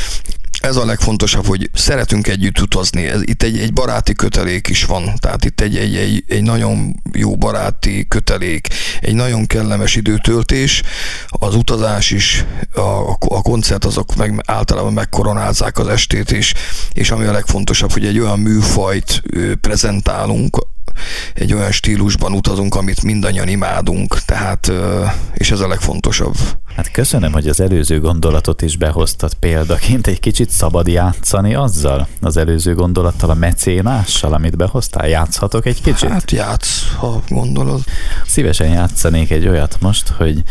ez 0.65 0.75
a 0.75 0.85
legfontosabb, 0.85 1.45
hogy 1.45 1.69
szeretünk 1.73 2.27
együtt 2.27 2.59
utazni. 2.59 3.05
Ez, 3.05 3.21
itt 3.21 3.43
egy, 3.43 3.57
egy 3.57 3.73
baráti 3.73 4.13
kötelék 4.13 4.67
is 4.67 4.85
van, 4.85 5.13
tehát 5.19 5.45
itt 5.45 5.61
egy, 5.61 5.77
egy, 5.77 5.95
egy, 5.95 6.23
egy 6.27 6.43
nagyon 6.43 7.01
jó 7.13 7.35
baráti 7.35 8.05
kötelék, 8.07 8.67
egy 9.01 9.13
nagyon 9.13 9.45
kellemes 9.45 9.95
időtöltés, 9.95 10.81
az 11.27 11.55
utazás 11.55 12.11
is, 12.11 12.45
a, 12.73 13.09
a 13.19 13.41
koncert 13.41 13.85
azok 13.85 14.15
meg 14.15 14.43
általában 14.45 14.93
megkoronázzák 14.93 15.77
az 15.77 15.87
estét, 15.87 16.31
és, 16.31 16.53
és 16.93 17.11
ami 17.11 17.25
a 17.25 17.31
legfontosabb, 17.31 17.91
hogy 17.91 18.05
egy 18.05 18.19
olyan 18.19 18.39
műfajt 18.39 19.23
prezentálunk, 19.61 20.57
egy 21.33 21.53
olyan 21.53 21.71
stílusban 21.71 22.33
utazunk, 22.33 22.75
amit 22.75 23.03
mindannyian 23.03 23.47
imádunk, 23.47 24.19
tehát, 24.25 24.71
és 25.33 25.51
ez 25.51 25.59
a 25.59 25.67
legfontosabb. 25.67 26.35
Hát 26.75 26.91
köszönöm, 26.91 27.31
hogy 27.31 27.47
az 27.47 27.59
előző 27.59 27.99
gondolatot 27.99 28.61
is 28.61 28.77
behoztad 28.77 29.33
példaként. 29.33 30.07
Egy 30.07 30.19
kicsit 30.19 30.49
szabad 30.49 30.87
játszani 30.87 31.53
azzal, 31.53 32.07
az 32.21 32.37
előző 32.37 32.75
gondolattal, 32.75 33.29
a 33.29 33.33
mecénással, 33.33 34.33
amit 34.33 34.57
behoztál. 34.57 35.07
Játszhatok 35.07 35.65
egy 35.65 35.81
kicsit? 35.81 36.09
Hát 36.09 36.31
játsz, 36.31 36.93
ha 36.97 37.21
gondolod. 37.27 37.81
Szívesen 38.25 38.67
játszanék 38.67 39.31
egy 39.31 39.47
olyat 39.47 39.77
most, 39.79 40.07
hogy, 40.07 40.43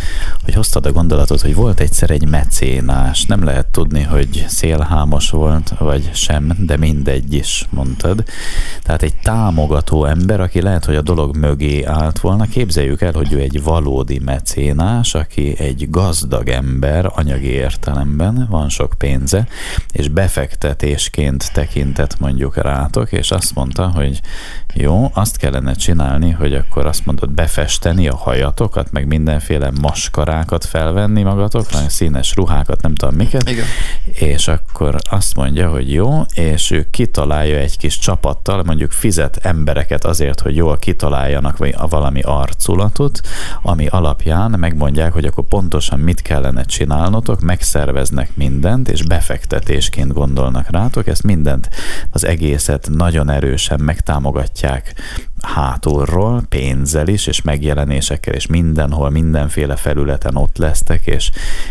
hogy 0.44 0.54
hoztad 0.54 0.86
a 0.86 0.92
gondolatot, 0.92 1.40
hogy 1.40 1.54
volt 1.54 1.80
egyszer 1.80 2.10
egy 2.10 2.28
mecénás. 2.28 3.24
Nem 3.24 3.44
lehet 3.44 3.66
tudni, 3.66 4.02
hogy 4.02 4.44
szélhámos 4.48 5.30
volt, 5.30 5.72
vagy 5.78 6.10
sem, 6.14 6.56
de 6.58 6.76
mindegy 6.76 7.34
is, 7.34 7.66
mondtad. 7.70 8.24
Tehát 8.82 9.02
egy 9.02 9.14
támogató 9.14 10.04
ember, 10.04 10.23
aki 10.30 10.62
lehet, 10.62 10.84
hogy 10.84 10.96
a 10.96 11.02
dolog 11.02 11.36
mögé 11.36 11.82
állt 11.82 12.18
volna. 12.18 12.44
Képzeljük 12.44 13.00
el, 13.00 13.12
hogy 13.12 13.32
ő 13.32 13.38
egy 13.38 13.62
valódi 13.62 14.20
mecénás, 14.24 15.14
aki 15.14 15.58
egy 15.58 15.90
gaz 15.90 16.14
gazdag 16.14 16.48
ember 16.48 17.10
anyagi 17.14 17.46
értelemben, 17.46 18.46
van 18.50 18.68
sok 18.68 18.92
pénze, 18.98 19.46
és 19.94 20.08
befektetésként 20.08 21.52
tekintett 21.52 22.18
mondjuk 22.18 22.56
rátok, 22.56 23.12
és 23.12 23.30
azt 23.30 23.54
mondta, 23.54 23.86
hogy 23.86 24.20
jó, 24.74 25.10
azt 25.12 25.36
kellene 25.36 25.74
csinálni, 25.74 26.30
hogy 26.30 26.54
akkor 26.54 26.86
azt 26.86 27.06
mondod 27.06 27.30
befesteni 27.30 28.08
a 28.08 28.16
hajatokat, 28.16 28.92
meg 28.92 29.06
mindenféle 29.06 29.70
maskarákat 29.80 30.64
felvenni 30.64 31.22
magatokra, 31.22 31.78
színes 31.88 32.34
ruhákat, 32.34 32.82
nem 32.82 32.94
tudom 32.94 33.14
miket, 33.14 33.50
Igen. 33.50 33.64
és 34.12 34.48
akkor 34.48 34.96
azt 35.10 35.36
mondja, 35.36 35.70
hogy 35.70 35.92
jó, 35.92 36.22
és 36.34 36.70
ő 36.70 36.86
kitalálja 36.90 37.56
egy 37.56 37.76
kis 37.76 37.98
csapattal, 37.98 38.62
mondjuk 38.62 38.92
fizet 38.92 39.36
embereket 39.42 40.04
azért, 40.04 40.40
hogy 40.40 40.56
jól 40.56 40.76
kitaláljanak 40.76 41.56
vagy 41.56 41.74
valami 41.88 42.20
arculatot, 42.20 43.20
ami 43.62 43.86
alapján 43.86 44.50
megmondják, 44.58 45.12
hogy 45.12 45.24
akkor 45.24 45.44
pontosan 45.44 46.00
mit 46.00 46.22
kellene 46.22 46.64
csinálnotok, 46.64 47.40
megszerveznek 47.40 48.36
mindent, 48.36 48.88
és 48.88 49.02
befektetésként 49.84 50.12
gondolnak 50.12 50.70
rátok, 50.70 51.06
ezt 51.06 51.22
mindent, 51.22 51.68
az 52.10 52.24
egészet 52.24 52.88
nagyon 52.90 53.30
erősen 53.30 53.80
megtámogatják 53.80 54.94
hátulról, 55.40 56.42
pénzzel 56.48 57.08
is, 57.08 57.26
és 57.26 57.42
megjelenésekkel, 57.42 58.34
és 58.34 58.46
mindenhol, 58.46 59.10
mindenféle 59.10 59.76
felületen 59.76 60.36
ott 60.36 60.56
lesztek, 60.56 61.06
és, 61.06 61.30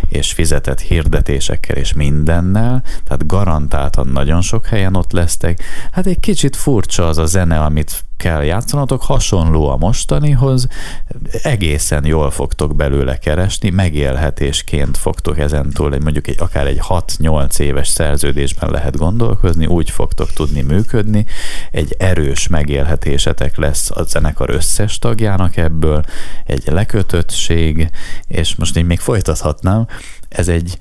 és 0.09 0.31
fizetett 0.31 0.79
hirdetésekkel, 0.79 1.75
és 1.75 1.93
mindennel, 1.93 2.83
tehát 3.03 3.27
garantáltan 3.27 4.07
nagyon 4.07 4.41
sok 4.41 4.65
helyen 4.65 4.95
ott 4.95 5.11
lesztek. 5.11 5.63
Hát 5.91 6.05
egy 6.05 6.19
kicsit 6.19 6.55
furcsa 6.55 7.07
az 7.07 7.17
a 7.17 7.25
zene, 7.25 7.59
amit 7.59 8.03
kell 8.17 8.43
játszanotok, 8.43 9.01
hasonló 9.01 9.69
a 9.69 9.77
mostanihoz, 9.77 10.67
egészen 11.43 12.05
jól 12.05 12.31
fogtok 12.31 12.75
belőle 12.75 13.17
keresni, 13.17 13.69
megélhetésként 13.69 14.97
fogtok 14.97 15.39
ezentúl, 15.39 15.93
egy, 15.93 16.03
mondjuk 16.03 16.27
egy, 16.27 16.35
akár 16.39 16.67
egy 16.67 16.81
6-8 16.87 17.59
éves 17.59 17.87
szerződésben 17.87 18.69
lehet 18.69 18.97
gondolkozni, 18.97 19.65
úgy 19.65 19.89
fogtok 19.89 20.33
tudni 20.33 20.61
működni, 20.61 21.25
egy 21.71 21.95
erős 21.99 22.47
megélhetésetek 22.47 23.57
lesz 23.57 23.91
a 23.91 24.03
zenekar 24.03 24.49
összes 24.49 24.99
tagjának 24.99 25.57
ebből, 25.57 26.03
egy 26.45 26.63
lekötöttség, 26.65 27.89
és 28.27 28.55
most 28.55 28.77
én 28.77 28.85
még 28.85 28.99
folytathatnám, 28.99 29.87
ez 30.29 30.47
egy, 30.47 30.77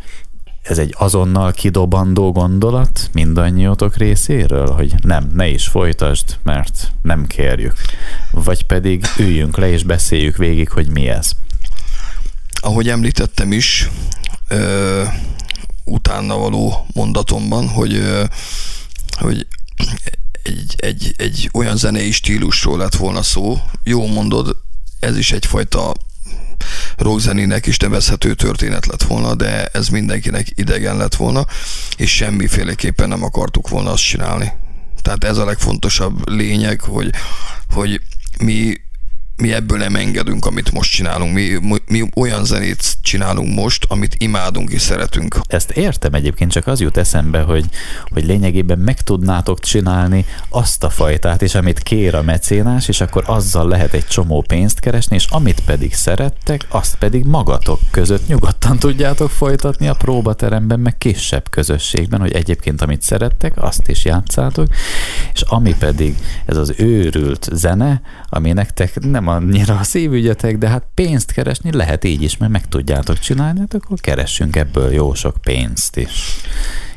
ez 0.63 0.79
egy 0.79 0.95
azonnal 0.99 1.53
kidobandó 1.53 2.33
gondolat 2.33 3.11
mindannyiótok 3.13 3.97
részéről, 3.97 4.67
hogy 4.67 4.95
nem, 5.03 5.31
ne 5.35 5.49
is 5.49 5.67
folytasd, 5.67 6.39
mert 6.43 6.93
nem 7.03 7.27
kérjük. 7.27 7.75
Vagy 8.31 8.67
pedig 8.67 9.07
üljünk 9.19 9.57
le 9.57 9.71
és 9.71 9.83
beszéljük 9.83 10.37
végig, 10.37 10.69
hogy 10.69 10.91
mi 10.91 11.09
ez. 11.09 11.31
ahogy 12.61 12.89
említettem 12.89 13.53
is, 13.53 13.91
ö, 14.49 15.05
utána 15.85 16.37
való 16.37 16.87
mondatomban, 16.95 17.69
hogy, 17.69 17.95
ö, 17.95 18.25
hogy 19.19 19.47
egy, 20.43 20.75
egy, 20.77 21.15
egy 21.17 21.51
olyan 21.53 21.77
zenei 21.77 22.11
stílusról 22.11 22.79
lett 22.79 22.95
volna 22.95 23.23
szó. 23.23 23.59
Jó 23.83 24.07
mondod, 24.07 24.57
ez 25.01 25.17
is 25.17 25.33
egyfajta 25.33 25.93
rockzenének 26.97 27.67
is 27.67 27.77
nevezhető 27.77 28.35
történet 28.35 28.87
lett 28.87 29.03
volna, 29.03 29.35
de 29.35 29.67
ez 29.67 29.89
mindenkinek 29.89 30.47
idegen 30.55 30.97
lett 30.97 31.15
volna, 31.15 31.47
és 31.97 32.15
semmiféleképpen 32.15 33.09
nem 33.09 33.23
akartuk 33.23 33.69
volna 33.69 33.91
azt 33.91 34.03
csinálni. 34.03 34.53
Tehát 35.03 35.25
ez 35.25 35.37
a 35.37 35.45
legfontosabb 35.45 36.29
lényeg, 36.29 36.81
hogy, 36.81 37.11
hogy 37.71 38.01
mi 38.39 38.81
mi 39.43 39.53
ebből 39.53 39.79
nem 39.79 39.95
engedünk, 39.95 40.47
amit 40.47 40.73
most 40.73 40.93
csinálunk. 40.93 41.35
Mi, 41.35 41.59
mi 41.87 42.09
olyan 42.15 42.45
zenét 42.45 42.97
csinálunk 43.01 43.55
most, 43.55 43.85
amit 43.89 44.15
imádunk 44.19 44.71
és 44.71 44.81
szeretünk. 44.81 45.41
Ezt 45.47 45.71
értem 45.71 46.15
egyébként, 46.15 46.51
csak 46.51 46.67
az 46.67 46.81
jut 46.81 46.97
eszembe, 46.97 47.41
hogy, 47.41 47.65
hogy 48.11 48.25
lényegében 48.25 48.79
meg 48.79 49.01
tudnátok 49.01 49.61
csinálni 49.61 50.25
azt 50.49 50.85
a 50.85 50.91
fajtát 50.91 51.43
is, 51.43 51.55
amit 51.55 51.79
kér 51.81 52.15
a 52.15 52.23
mecénás, 52.23 52.89
és 52.89 53.01
akkor 53.01 53.25
azzal 53.27 53.69
lehet 53.69 53.93
egy 53.93 54.07
csomó 54.07 54.45
pénzt 54.47 54.81
keresni, 54.81 55.17
és 55.17 55.27
amit 55.31 55.61
pedig 55.65 55.95
szerettek, 55.95 56.67
azt 56.69 56.95
pedig 56.95 57.25
magatok 57.25 57.81
között 57.91 58.27
nyugodtan 58.27 58.79
tudjátok 58.79 59.31
folytatni 59.31 59.89
a 59.89 59.95
próbateremben, 59.95 60.81
meg 60.81 60.99
kisebb 60.99 61.51
közösségben, 61.51 62.21
hogy 62.21 62.33
egyébként 62.33 62.83
amit 62.83 63.03
szerettek, 63.03 63.63
azt 63.63 63.89
is 63.89 64.05
játszátok, 64.05 64.67
és 65.33 65.41
ami 65.41 65.75
pedig 65.79 66.17
ez 66.45 66.57
az 66.57 66.75
őrült 66.77 67.49
zene, 67.53 68.01
ami 68.29 68.53
nektek 68.53 69.01
nem 69.01 69.29
annyira 69.35 69.79
a 69.79 69.83
szívügyetek, 69.83 70.59
de 70.59 70.69
hát 70.69 70.87
pénzt 70.95 71.33
keresni 71.33 71.73
lehet 71.73 72.05
így 72.05 72.23
is, 72.23 72.37
mert 72.37 72.53
meg 72.53 72.69
tudjátok 72.69 73.19
csinálni, 73.19 73.59
hát 73.59 73.75
akkor 73.75 74.01
keressünk 74.01 74.57
ebből 74.57 74.93
jó 74.93 75.15
sok 75.15 75.37
pénzt 75.43 75.97
is. 75.97 76.37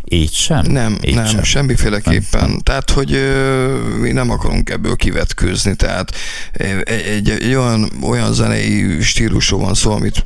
Így 0.10 0.34
sem? 0.34 0.66
Nem, 0.66 0.98
Így 1.02 1.16
nem, 1.16 1.26
sem. 1.26 1.44
semmiféleképpen. 1.44 2.50
Nem. 2.50 2.60
Tehát, 2.60 2.90
hogy 2.90 3.14
ö, 3.14 3.78
mi 4.00 4.12
nem 4.12 4.30
akarunk 4.30 4.70
ebből 4.70 4.96
kivetkőzni, 4.96 5.76
tehát 5.76 6.16
egy, 6.52 6.90
egy, 6.90 7.30
egy 7.30 7.56
olyan, 7.56 7.92
olyan 8.02 8.34
zenei 8.34 9.02
stílusról 9.02 9.60
van 9.60 9.74
szó, 9.74 9.92
amit 9.92 10.26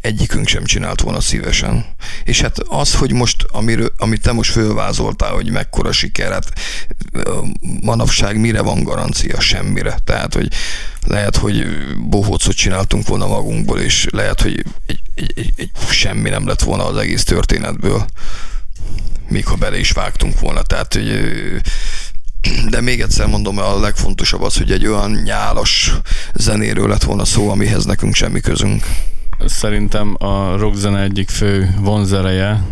egyikünk 0.00 0.48
sem 0.48 0.64
csinált 0.64 1.00
volna 1.00 1.20
szívesen. 1.20 1.84
És 2.24 2.40
hát 2.40 2.58
az, 2.58 2.94
hogy 2.94 3.12
most, 3.12 3.44
amiről, 3.48 3.92
amit 3.98 4.22
te 4.22 4.32
most 4.32 4.50
fölvázoltál, 4.50 5.32
hogy 5.32 5.50
mekkora 5.50 5.92
siker, 5.92 6.32
hát 6.32 6.52
manapság 7.80 8.40
mire 8.40 8.62
van 8.62 8.82
garancia? 8.82 9.40
Semmire. 9.40 9.98
Tehát, 10.04 10.34
hogy 10.34 10.48
lehet, 11.06 11.36
hogy 11.36 11.66
bohócot 12.08 12.54
csináltunk 12.54 13.06
volna 13.06 13.26
magunkból, 13.26 13.80
és 13.80 14.06
lehet, 14.10 14.40
hogy 14.40 14.64
egy, 14.86 15.00
egy, 15.14 15.32
egy, 15.36 15.52
egy 15.56 15.70
semmi 15.90 16.28
nem 16.28 16.46
lett 16.46 16.62
volna 16.62 16.86
az 16.86 16.96
egész 16.96 17.24
történetből 17.24 18.06
még 19.28 19.46
ha 19.46 19.54
bele 19.54 19.78
is 19.78 19.90
vágtunk 19.90 20.40
volna. 20.40 20.62
Tehát, 20.62 20.94
hogy 20.94 21.20
de 22.68 22.80
még 22.80 23.00
egyszer 23.00 23.26
mondom, 23.26 23.58
a 23.58 23.80
legfontosabb 23.80 24.42
az, 24.42 24.56
hogy 24.56 24.70
egy 24.70 24.86
olyan 24.86 25.10
nyálas 25.10 25.92
zenéről 26.34 26.88
lett 26.88 27.02
volna 27.02 27.24
szó, 27.24 27.50
amihez 27.50 27.84
nekünk 27.84 28.14
semmi 28.14 28.40
közünk. 28.40 28.86
Szerintem 29.46 30.16
a 30.18 30.56
rockzene 30.56 31.02
egyik 31.02 31.28
fő 31.28 31.74
vonzereje 31.78 32.62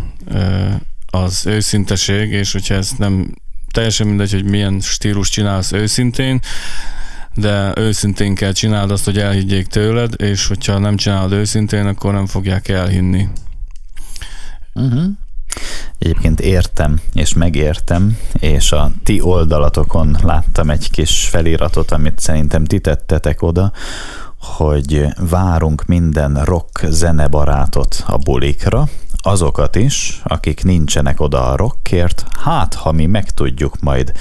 az 1.09 1.45
őszinteség, 1.45 2.31
és 2.31 2.51
hogyha 2.51 2.73
ezt 2.73 2.97
nem 2.97 3.33
teljesen 3.71 4.07
mindegy, 4.07 4.31
hogy 4.31 4.43
milyen 4.43 4.79
stílus 4.79 5.29
csinálsz 5.29 5.71
őszintén, 5.71 6.39
de 7.33 7.73
őszintén 7.75 8.35
kell 8.35 8.51
csináld 8.51 8.91
azt, 8.91 9.05
hogy 9.05 9.17
elhiggyék 9.17 9.67
tőled, 9.67 10.13
és 10.17 10.47
hogyha 10.47 10.77
nem 10.77 10.95
csinálod 10.95 11.31
őszintén, 11.31 11.85
akkor 11.85 12.13
nem 12.13 12.25
fogják 12.25 12.67
elhinni. 12.67 13.27
Uh-huh. 14.73 15.03
Egyébként 15.97 16.39
értem, 16.39 16.99
és 17.13 17.33
megértem, 17.33 18.17
és 18.39 18.71
a 18.71 18.91
ti 19.03 19.21
oldalatokon 19.21 20.17
láttam 20.23 20.69
egy 20.69 20.91
kis 20.91 21.27
feliratot, 21.27 21.91
amit 21.91 22.19
szerintem 22.19 22.65
ti 22.65 22.79
tettetek 22.79 23.41
oda, 23.41 23.71
hogy 24.39 25.05
várunk 25.29 25.85
minden 25.85 26.43
rock 26.43 26.85
zenebarátot 26.89 28.03
a 28.07 28.17
bulikra, 28.17 28.87
azokat 29.21 29.75
is, 29.75 30.21
akik 30.23 30.63
nincsenek 30.63 31.19
oda 31.19 31.51
a 31.51 31.55
rockért, 31.55 32.25
hát 32.43 32.73
ha 32.73 32.91
mi 32.91 33.05
meg 33.05 33.29
tudjuk 33.29 33.79
majd 33.79 34.11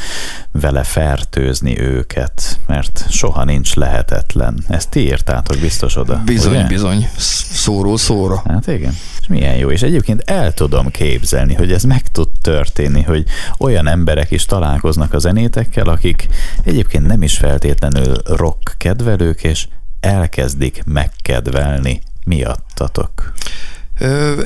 vele 0.53 0.83
fertőzni 0.83 1.81
őket, 1.81 2.59
mert 2.67 3.07
soha 3.11 3.45
nincs 3.45 3.75
lehetetlen. 3.75 4.65
Ezt 4.69 4.91
ti 4.91 5.01
írtátok 5.01 5.59
biztos 5.59 5.97
oda. 5.97 6.23
Bizony, 6.25 6.53
ugye? 6.53 6.67
bizony. 6.67 7.09
Szóró 7.51 7.97
szóra. 7.97 8.43
Hát 8.47 8.67
igen. 8.67 8.97
És 9.21 9.27
milyen 9.27 9.57
jó. 9.57 9.71
És 9.71 9.83
egyébként 9.83 10.23
el 10.31 10.53
tudom 10.53 10.91
képzelni, 10.91 11.55
hogy 11.55 11.73
ez 11.73 11.83
meg 11.83 12.03
tud 12.13 12.29
történni, 12.43 13.03
hogy 13.03 13.25
olyan 13.59 13.87
emberek 13.87 14.31
is 14.31 14.45
találkoznak 14.45 15.13
a 15.13 15.19
zenétekkel, 15.19 15.87
akik 15.87 16.29
egyébként 16.63 17.07
nem 17.07 17.23
is 17.23 17.37
feltétlenül 17.39 18.15
rock 18.25 18.75
kedvelők, 18.79 19.43
és 19.43 19.67
elkezdik 20.01 20.83
megkedvelni 20.85 22.01
miattatok. 22.25 23.33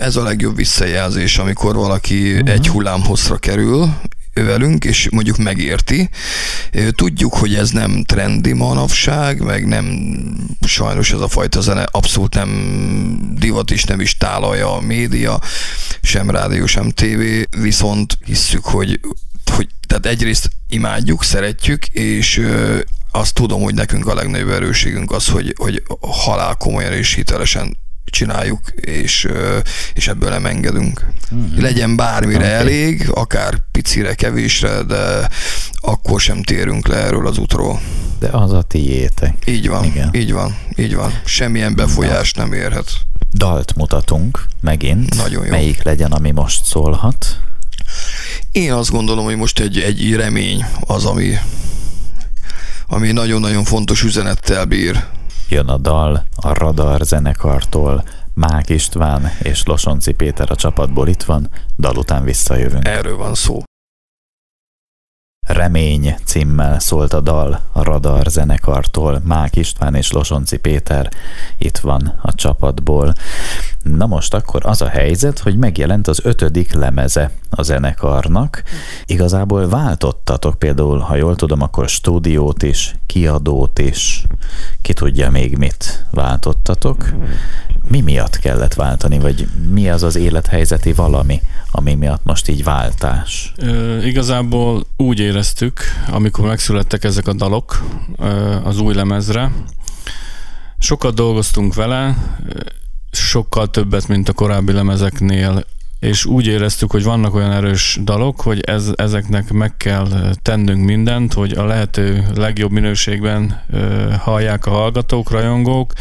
Ez 0.01 0.17
a 0.17 0.23
legjobb 0.23 0.57
visszajelzés, 0.57 1.39
amikor 1.39 1.75
valaki 1.75 2.33
uh-huh. 2.33 2.51
egy 2.51 2.69
hullámhosszra 2.69 3.37
kerül, 3.37 3.95
velünk, 4.35 4.85
és 4.85 5.09
mondjuk 5.11 5.37
megérti. 5.37 6.11
Tudjuk, 6.91 7.35
hogy 7.35 7.55
ez 7.55 7.71
nem 7.71 8.05
trendi 8.05 8.53
manapság, 8.53 9.41
meg 9.41 9.67
nem 9.67 10.15
sajnos 10.67 11.13
ez 11.13 11.21
a 11.21 11.29
fajta 11.29 11.61
zene 11.61 11.87
abszolút 11.91 12.35
nem 12.35 13.35
divat 13.39 13.71
is, 13.71 13.85
nem 13.85 14.01
is 14.01 14.17
tálalja 14.17 14.75
a 14.77 14.81
média, 14.81 15.41
sem 16.03 16.31
rádió, 16.31 16.67
sem 16.67 16.91
tévé, 16.91 17.45
viszont 17.61 18.19
hisszük, 18.25 18.65
hogy, 18.65 19.01
hogy 19.45 19.69
tehát 19.87 20.07
egyrészt 20.07 20.51
imádjuk, 20.69 21.25
szeretjük, 21.25 21.87
és 21.87 22.47
azt 23.11 23.35
tudom, 23.35 23.63
hogy 23.63 23.75
nekünk 23.75 24.07
a 24.07 24.15
legnagyobb 24.15 24.51
erőségünk 24.51 25.11
az, 25.11 25.29
hogy, 25.29 25.55
hogy 25.59 25.83
halál 26.01 26.55
komolyan 26.55 26.93
és 26.93 27.15
hitelesen 27.15 27.77
csináljuk, 28.13 28.61
és, 28.75 29.29
és 29.93 30.09
ebből 30.09 30.31
nem 30.31 30.47
engedünk. 30.47 31.07
Mm-hmm. 31.35 31.61
Legyen 31.61 31.97
bármire 31.97 32.39
okay. 32.39 32.51
elég, 32.51 33.11
akár 33.15 33.59
picire, 33.71 34.15
kevésre, 34.15 34.83
de 34.83 35.29
akkor 35.75 36.21
sem 36.21 36.43
térünk 36.43 36.87
le 36.87 36.97
erről 36.97 37.27
az 37.27 37.39
útról. 37.39 37.81
De 38.19 38.29
az 38.29 38.53
a 38.53 38.63
tiétek. 38.63 39.35
Így 39.47 39.69
van, 39.69 39.85
Igen. 39.85 40.11
így 40.15 40.33
van, 40.33 40.57
így 40.77 40.95
van. 40.95 41.21
Semmilyen 41.25 41.75
befolyás 41.75 42.33
nem 42.33 42.53
érhet. 42.53 42.91
Dalt 43.33 43.77
mutatunk 43.77 44.47
megint. 44.61 45.17
Nagyon 45.17 45.45
jó. 45.45 45.51
Melyik 45.51 45.83
legyen, 45.83 46.13
ami 46.13 46.31
most 46.31 46.65
szólhat? 46.65 47.37
Én 48.53 48.73
azt 48.73 48.91
gondolom, 48.91 49.25
hogy 49.25 49.37
most 49.37 49.61
egy, 49.61 49.79
egy 49.79 50.15
remény 50.15 50.65
az, 50.81 51.05
ami, 51.05 51.35
ami 52.87 53.13
nagyon-nagyon 53.13 53.65
fontos 53.65 54.03
üzenettel 54.03 54.65
bír 54.65 55.05
Jön 55.53 55.69
a 55.69 55.77
dal 55.77 56.27
a 56.37 56.53
Radar 56.53 57.01
zenekartól, 57.01 58.05
Mák 58.35 58.69
István 58.69 59.31
és 59.43 59.65
Losonci 59.65 60.13
Péter 60.13 60.51
a 60.51 60.55
csapatból 60.55 61.09
itt 61.09 61.23
van, 61.23 61.51
dal 61.79 61.97
után 61.97 62.25
visszajövünk. 62.25 62.89
Erről 62.89 63.17
van 63.17 63.35
szó. 63.35 63.63
Remény 65.47 66.15
címmel 66.25 66.79
szólt 66.79 67.13
a 67.13 67.21
dal 67.21 67.61
a 67.73 67.83
Radar 67.83 68.27
zenekartól, 68.27 69.21
Mák 69.25 69.57
István 69.57 69.95
és 69.95 70.13
Losonci 70.13 70.59
Péter 70.59 71.09
itt 71.59 71.79
van 71.79 72.19
a 72.23 72.35
csapatból. 72.35 73.15
Na 73.83 74.07
most 74.07 74.35
akkor 74.35 74.61
az 74.65 74.83
a 74.83 74.89
helyzet, 74.89 75.39
hogy 75.39 75.57
megjelent 75.57 76.09
az 76.09 76.21
ötödik 76.25 76.73
lemeze 76.73 77.31
a 77.51 77.63
zenekarnak. 77.63 78.63
Igazából 79.07 79.69
váltottatok 79.69 80.59
például, 80.59 80.99
ha 80.99 81.17
jól 81.17 81.37
tudom, 81.37 81.63
akkor 81.63 81.89
stúdiót 81.89 82.63
is, 82.63 82.95
kiadót 83.07 83.79
is, 83.79 84.27
ki 84.83 84.93
tudja 84.93 85.31
még 85.31 85.57
mit 85.57 86.07
váltottatok. 86.11 87.13
Mi 87.89 88.01
miatt 88.01 88.39
kellett 88.39 88.75
váltani, 88.75 89.19
vagy 89.19 89.49
mi 89.71 89.89
az 89.89 90.03
az 90.03 90.17
élethelyzeti 90.17 90.93
valami, 90.93 91.41
ami 91.71 91.95
miatt 91.95 92.25
most 92.25 92.49
így 92.49 92.65
váltás? 92.65 93.53
Ö, 93.57 94.03
igazából 94.03 94.87
úgy 94.97 95.19
éreztük, 95.19 95.81
amikor 96.11 96.47
megszülettek 96.47 97.05
ezek 97.05 97.27
a 97.27 97.33
dalok 97.33 97.85
az 98.65 98.81
új 98.81 98.95
lemezre, 98.95 99.53
sokat 100.79 101.15
dolgoztunk 101.15 101.75
vele, 101.75 102.17
sokkal 103.13 103.71
többet, 103.71 104.09
mint 104.09 104.29
a 104.29 104.33
korábbi 104.33 104.73
lemezeknél, 104.73 105.65
és 105.99 106.25
úgy 106.25 106.47
éreztük, 106.47 106.91
hogy 106.91 107.03
vannak 107.03 107.35
olyan 107.35 107.53
erős 107.53 107.99
dalok, 108.03 108.41
hogy 108.41 108.61
ez, 108.61 108.91
ezeknek 108.95 109.53
meg 109.53 109.77
kell 109.77 110.09
tennünk 110.43 110.85
mindent, 110.85 111.33
hogy 111.33 111.53
a 111.53 111.65
lehető 111.65 112.27
legjobb 112.35 112.71
minőségben 112.71 113.63
ö, 113.71 114.13
hallják 114.19 114.67
a 114.67 114.71
hallgatók, 114.71 115.31
rajongók, 115.31 115.93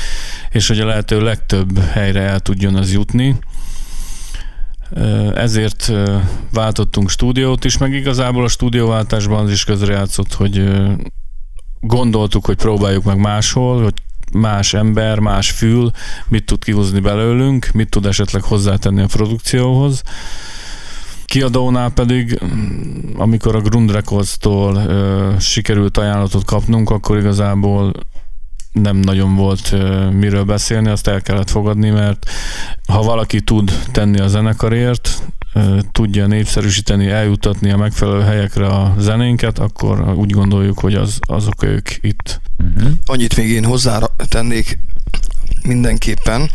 és 0.50 0.68
hogy 0.68 0.80
a 0.80 0.86
lehető 0.86 1.22
legtöbb 1.22 1.80
helyre 1.80 2.22
el 2.22 2.40
tudjon 2.40 2.76
az 2.76 2.94
jutni. 2.94 3.36
Ezért 5.34 5.92
váltottunk 6.54 7.10
stúdiót 7.10 7.66
is, 7.66 7.78
meg 7.78 7.94
igazából 7.94 8.44
a 8.44 8.48
stúdióváltásban 8.48 9.44
az 9.44 9.52
is 9.52 9.64
közrejátszott, 9.64 10.34
hogy 10.34 10.72
gondoltuk, 11.80 12.46
hogy 12.46 12.56
próbáljuk 12.56 13.04
meg 13.04 13.18
máshol, 13.18 13.84
hogy 13.84 13.94
más 14.32 14.74
ember, 14.74 15.20
más 15.20 15.52
fül 15.52 15.92
mit 16.28 16.46
tud 16.46 16.64
kihozni 16.64 17.00
belőlünk, 17.00 17.70
mit 17.74 17.90
tud 17.90 18.06
esetleg 18.06 18.44
hozzátenni 18.44 19.02
a 19.02 19.06
produkcióhoz. 19.06 20.04
Kiadónál 21.26 21.90
pedig, 21.90 22.40
amikor 23.16 23.56
a 23.56 23.62
Grund 23.62 23.92
Records-tól 23.92 24.76
ö, 24.76 25.30
sikerült 25.40 25.98
ajánlatot 25.98 26.46
kapnunk, 26.46 26.90
akkor 26.90 27.18
igazából 27.18 27.94
nem 28.72 28.98
nagyon 28.98 29.36
volt 29.36 29.76
miről 30.12 30.44
beszélni, 30.44 30.90
azt 30.90 31.08
el 31.08 31.22
kellett 31.22 31.50
fogadni, 31.50 31.90
mert 31.90 32.30
ha 32.88 33.02
valaki 33.02 33.42
tud 33.42 33.72
tenni 33.92 34.20
a 34.20 34.28
zenekarért, 34.28 35.22
tudja 35.92 36.28
népszerűsíteni, 36.28 37.10
eljutatni 37.10 37.72
a 37.72 37.78
megfelelő 37.78 38.22
helyekre 38.22 38.68
a 38.68 38.96
zenénket, 38.98 39.60
akkor 39.60 40.14
úgy 40.14 40.30
gondoljuk, 40.30 40.80
hogy 40.80 40.94
az, 40.94 41.20
azok 41.20 41.64
ők 41.64 41.90
itt. 42.02 42.42
Uh-huh. 42.58 42.92
Annyit 43.06 43.38
még 43.38 43.50
én 43.50 43.66
hozzá 43.66 44.00
tennék 44.30 44.80
mindenképpen, 45.64 46.50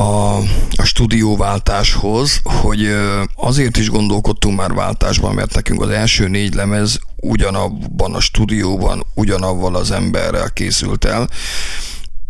a, 0.00 0.36
a 0.70 0.84
stúdióváltáshoz, 0.84 2.40
hogy 2.44 2.88
azért 3.34 3.76
is 3.76 3.90
gondolkodtunk 3.90 4.56
már 4.56 4.72
váltásban, 4.72 5.34
mert 5.34 5.54
nekünk 5.54 5.82
az 5.82 5.88
első 5.88 6.28
négy 6.28 6.54
lemez 6.54 6.98
ugyanabban 7.16 8.14
a 8.14 8.20
stúdióban, 8.20 9.06
ugyanavval 9.14 9.76
az 9.76 9.90
emberrel 9.90 10.50
készült 10.50 11.04
el, 11.04 11.28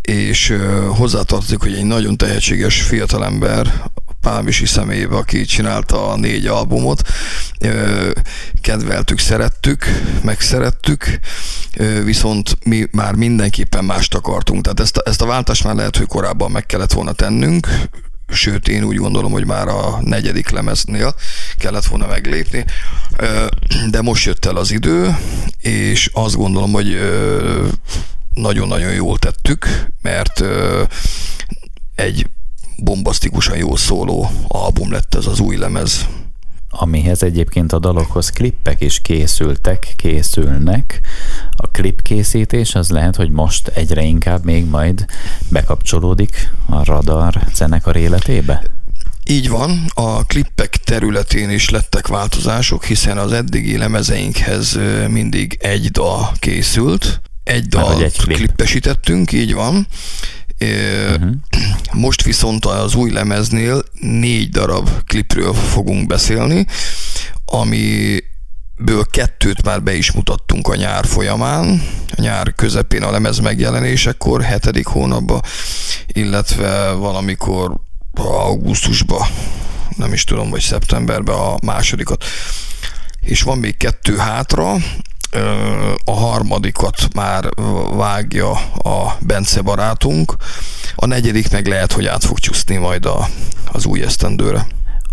és 0.02 0.56
hozzátartozik, 0.96 1.61
hogy 1.61 1.74
egy 1.74 1.85
nagyon 1.85 2.16
tehetséges 2.16 2.83
fiatalember, 2.83 3.90
Pálmisi 4.20 4.66
személyébe, 4.66 5.16
aki 5.16 5.44
csinálta 5.44 6.11
a 6.11 6.16
négy 6.16 6.46
albumot. 6.46 7.02
Kedveltük, 8.61 9.18
szerettük, 9.18 9.85
megszerettük, 10.22 11.20
viszont 12.04 12.59
mi 12.64 12.87
már 12.92 13.14
mindenképpen 13.14 13.85
mást 13.85 14.14
akartunk. 14.14 14.62
Tehát 14.62 14.80
ezt 14.80 14.96
a, 14.96 15.02
ezt 15.04 15.22
a 15.22 15.26
váltást 15.26 15.64
már 15.64 15.74
lehet, 15.74 15.96
hogy 15.96 16.06
korábban 16.06 16.50
meg 16.50 16.66
kellett 16.66 16.92
volna 16.92 17.12
tennünk, 17.12 17.68
sőt 18.33 18.68
én 18.68 18.85
úgy 18.85 18.96
gondolom, 18.96 19.33
hogy 19.33 19.46
már 19.46 19.68
a 19.68 19.98
negyedik 20.00 20.50
lemeznél 20.50 21.14
kellett 21.56 21.85
volna 21.85 22.06
meglépni, 22.06 22.64
de 23.90 24.02
most 24.02 24.24
jött 24.24 24.44
el 24.44 24.56
az 24.56 24.70
idő, 24.70 25.16
és 25.59 26.11
azt 26.12 26.37
gondolom, 26.37 26.72
hogy 26.72 26.98
nagyon-nagyon 28.35 28.92
jól 28.92 29.18
tettük, 29.18 29.66
mert 30.02 30.44
egy 31.94 32.26
bombasztikusan 32.82 33.56
jó 33.56 33.76
szóló 33.76 34.30
album 34.48 34.92
lett 34.92 35.14
ez 35.14 35.26
az 35.26 35.40
új 35.40 35.56
lemez. 35.56 36.06
Amihez 36.72 37.22
egyébként 37.22 37.72
a 37.72 37.78
dalokhoz 37.78 38.30
klippek 38.30 38.80
is 38.80 39.00
készültek, 39.00 39.92
készülnek. 39.96 41.00
A 41.50 41.66
klipkészítés 41.66 42.74
az 42.74 42.90
lehet, 42.90 43.16
hogy 43.16 43.30
most 43.30 43.68
egyre 43.68 44.02
inkább 44.02 44.44
még 44.44 44.64
majd 44.64 45.06
bekapcsolódik 45.48 46.50
a 46.66 46.84
Radar 46.84 47.46
zenekar 47.54 47.96
életébe? 47.96 48.62
Így 49.24 49.48
van, 49.48 49.84
a 49.94 50.24
klippek 50.24 50.76
területén 50.76 51.50
is 51.50 51.70
lettek 51.70 52.06
változások, 52.06 52.84
hiszen 52.84 53.18
az 53.18 53.32
eddigi 53.32 53.76
lemezeinkhez 53.76 54.78
mindig 55.08 55.56
egy 55.60 55.90
dal 55.90 56.32
készült, 56.38 57.20
egy 57.44 57.66
dal 57.66 58.02
egy 58.02 58.18
klip. 58.18 58.36
klippesítettünk, 58.36 59.32
így 59.32 59.54
van, 59.54 59.86
Uh-huh. 60.62 61.30
Most 61.92 62.22
viszont 62.22 62.64
az 62.64 62.94
új 62.94 63.11
lemeznél 63.11 63.83
négy 64.00 64.48
darab 64.48 64.88
klipről 65.07 65.55
fogunk 65.55 66.07
beszélni, 66.07 66.66
ami 67.44 68.18
ből 68.76 69.05
kettőt 69.11 69.62
már 69.62 69.83
be 69.83 69.94
is 69.94 70.12
mutattunk 70.12 70.68
a 70.68 70.74
nyár 70.74 71.07
folyamán, 71.07 71.83
a 72.16 72.20
nyár 72.20 72.55
közepén 72.55 73.03
a 73.03 73.11
lemez 73.11 73.38
megjelenésekor, 73.38 74.42
hetedik 74.42 74.87
hónapban, 74.87 75.42
illetve 76.07 76.92
valamikor 76.92 77.74
augusztusban, 78.14 79.26
nem 79.96 80.12
is 80.12 80.24
tudom, 80.24 80.50
vagy 80.50 80.61
szeptemberben 80.61 81.37
a 81.37 81.55
másodikat. 81.62 82.24
És 83.20 83.42
van 83.42 83.59
még 83.59 83.76
kettő 83.76 84.16
hátra, 84.16 84.76
a 86.04 86.12
harmadikat 86.12 87.08
már 87.14 87.48
vágja 87.96 88.50
a 88.82 89.16
Bence 89.20 89.60
barátunk, 89.60 90.34
a 90.94 91.06
negyedik 91.06 91.50
meg 91.50 91.66
lehet, 91.66 91.92
hogy 91.92 92.06
át 92.06 92.24
fog 92.24 92.38
csúszni 92.38 92.76
majd 92.76 93.06
a, 93.06 93.28
az 93.72 93.86
új 93.86 94.02
esztendőre. 94.02 94.66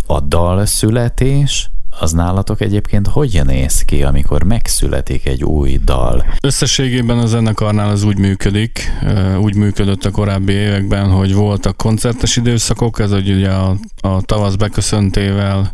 A 0.06 0.20
dal 0.20 0.66
születés 0.66 1.70
az 2.00 2.12
nálatok 2.12 2.62
egyébként 2.62 3.08
hogy 3.08 3.42
néz 3.46 3.82
ki, 3.82 4.04
amikor 4.04 4.44
megszületik 4.44 5.26
egy 5.26 5.44
új 5.44 5.80
dal? 5.84 6.26
Összességében 6.42 7.20
a 7.20 7.26
zenekarnál 7.26 7.90
az 7.90 8.04
úgy 8.04 8.18
működik, 8.18 8.92
úgy 9.40 9.56
működött 9.56 10.06
a 10.06 10.12
korábbi 10.12 10.54
években, 10.54 11.10
hogy 11.10 11.34
voltak 11.34 11.78
koncertes 11.78 12.36
időszakok, 12.36 13.00
ez 13.00 13.12
ugye 13.12 13.50
a, 13.50 13.76
a 14.02 14.22
tavasz 14.22 14.56
beköszöntével 14.56 15.72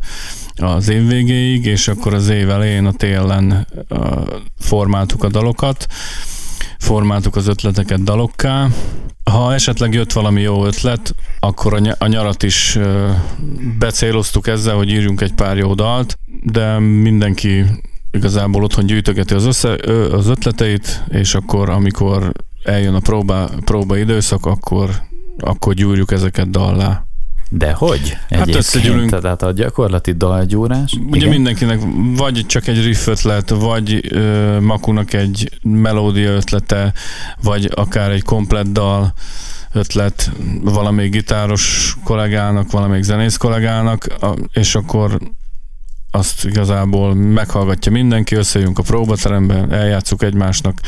az 0.56 0.90
év 0.90 1.08
végéig, 1.08 1.66
és 1.66 1.88
akkor 1.88 2.14
az 2.14 2.30
év 2.30 2.50
elején, 2.50 2.86
a 2.86 2.92
télen 2.92 3.68
formáltuk 4.60 5.24
a 5.24 5.30
dalokat, 5.30 5.88
formáltuk 6.78 7.36
az 7.36 7.48
ötleteket 7.48 8.04
dalokká. 8.04 8.68
Ha 9.24 9.54
esetleg 9.54 9.94
jött 9.94 10.12
valami 10.12 10.42
jó 10.42 10.66
ötlet, 10.66 11.16
akkor 11.40 11.96
a 11.98 12.08
nyarat 12.08 12.44
is 12.44 12.80
becéloztuk 13.80 14.48
ezzel, 14.48 14.76
hogy 14.76 14.90
írjunk 14.90 15.22
egy 15.22 15.34
pár 15.34 15.58
jó 15.58 15.74
dalt, 15.74 16.18
de 16.44 16.80
mindenki 16.80 17.66
igazából 18.12 18.64
otthon 18.64 18.86
gyűjtögeti 18.86 19.34
az, 19.34 19.46
össze, 19.46 19.76
az 20.12 20.28
ötleteit, 20.28 21.04
és 21.10 21.36
akkor, 21.36 21.70
amikor 21.70 22.32
eljön 22.64 22.94
a 22.94 23.00
próba, 23.00 23.50
próba 23.66 23.98
időszak, 23.98 24.46
akkor, 24.46 24.90
akkor 25.40 25.74
gyúrjuk 25.74 26.12
ezeket 26.12 26.50
dallá. 26.50 27.06
De 27.56 27.72
hogy? 27.72 28.18
Hát 28.30 28.56
összegyűlünk. 28.56 29.20
Tehát 29.20 29.42
a 29.42 29.52
gyakorlati 29.52 30.12
dalgyúrás. 30.12 30.94
Ugye 30.94 31.16
igen? 31.16 31.30
mindenkinek 31.30 31.80
vagy 32.16 32.46
csak 32.46 32.68
egy 32.68 32.84
riff 32.84 33.08
ötlet, 33.08 33.50
vagy 33.50 34.14
ö, 34.14 34.60
Makunak 34.60 35.14
egy 35.14 35.50
melódia 35.62 36.32
ötlete, 36.32 36.94
vagy 37.44 37.72
akár 37.76 38.12
egy 38.12 38.24
komplett 38.24 38.68
dal 38.68 39.14
ötlet 39.72 40.32
valamelyik 40.62 41.12
gitáros 41.12 41.96
kollégának, 42.04 42.72
valamelyik 42.72 43.04
zenész 43.04 43.38
kollégának, 43.38 44.08
és 44.54 44.76
akkor 44.76 45.18
azt 46.12 46.46
igazából 46.46 47.14
meghallgatja 47.14 47.92
mindenki, 47.92 48.36
összejönk 48.36 48.80
a 48.80 48.84
próbateremben, 48.84 49.72
eljátszuk 49.72 50.24
egymásnak, 50.24 50.80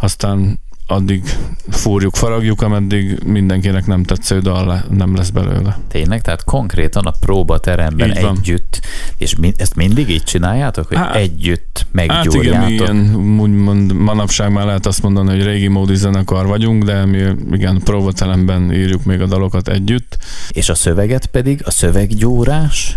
aztán 0.00 0.60
addig 0.86 1.22
fúrjuk, 1.70 2.16
faragjuk, 2.16 2.62
ameddig 2.62 3.18
mindenkinek 3.24 3.86
nem 3.86 4.02
tetsző 4.02 4.40
dal 4.40 4.84
nem 4.90 5.16
lesz 5.16 5.28
belőle. 5.28 5.78
Tényleg? 5.88 6.22
Tehát 6.22 6.44
konkrétan 6.44 7.04
a 7.04 7.12
próbateremben 7.20 8.10
így 8.10 8.16
együtt, 8.16 8.80
és 9.16 9.36
mi, 9.36 9.52
ezt 9.56 9.74
mindig 9.74 10.10
így 10.10 10.22
csináljátok, 10.22 10.86
hogy 10.86 10.96
hát, 10.96 11.14
együtt 11.14 11.86
meggyúrjátok? 11.92 12.54
Hát 12.54 12.70
igen, 12.70 12.96
mi 12.96 13.12
ilyen, 13.12 13.40
úgymond 13.40 13.92
manapság 13.92 14.52
már 14.52 14.64
lehet 14.64 14.86
azt 14.86 15.02
mondani, 15.02 15.30
hogy 15.30 15.44
régi 15.44 15.68
módi 15.68 15.94
zenekar 15.94 16.46
vagyunk, 16.46 16.84
de 16.84 17.04
mi 17.04 17.22
igen, 17.52 17.80
próbateremben 17.84 18.72
írjuk 18.72 19.04
még 19.04 19.20
a 19.20 19.26
dalokat 19.26 19.68
együtt. 19.68 20.18
És 20.48 20.68
a 20.68 20.74
szöveget 20.74 21.26
pedig, 21.26 21.60
a 21.64 21.70
szöveggyúrás? 21.70 22.96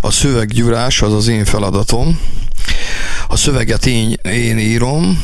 A 0.00 0.10
szöveggyúrás 0.10 1.02
az 1.02 1.12
az 1.12 1.28
én 1.28 1.44
feladatom. 1.44 2.18
A 3.28 3.36
szöveget 3.36 3.86
én, 3.86 4.12
én 4.22 4.58
írom, 4.58 5.22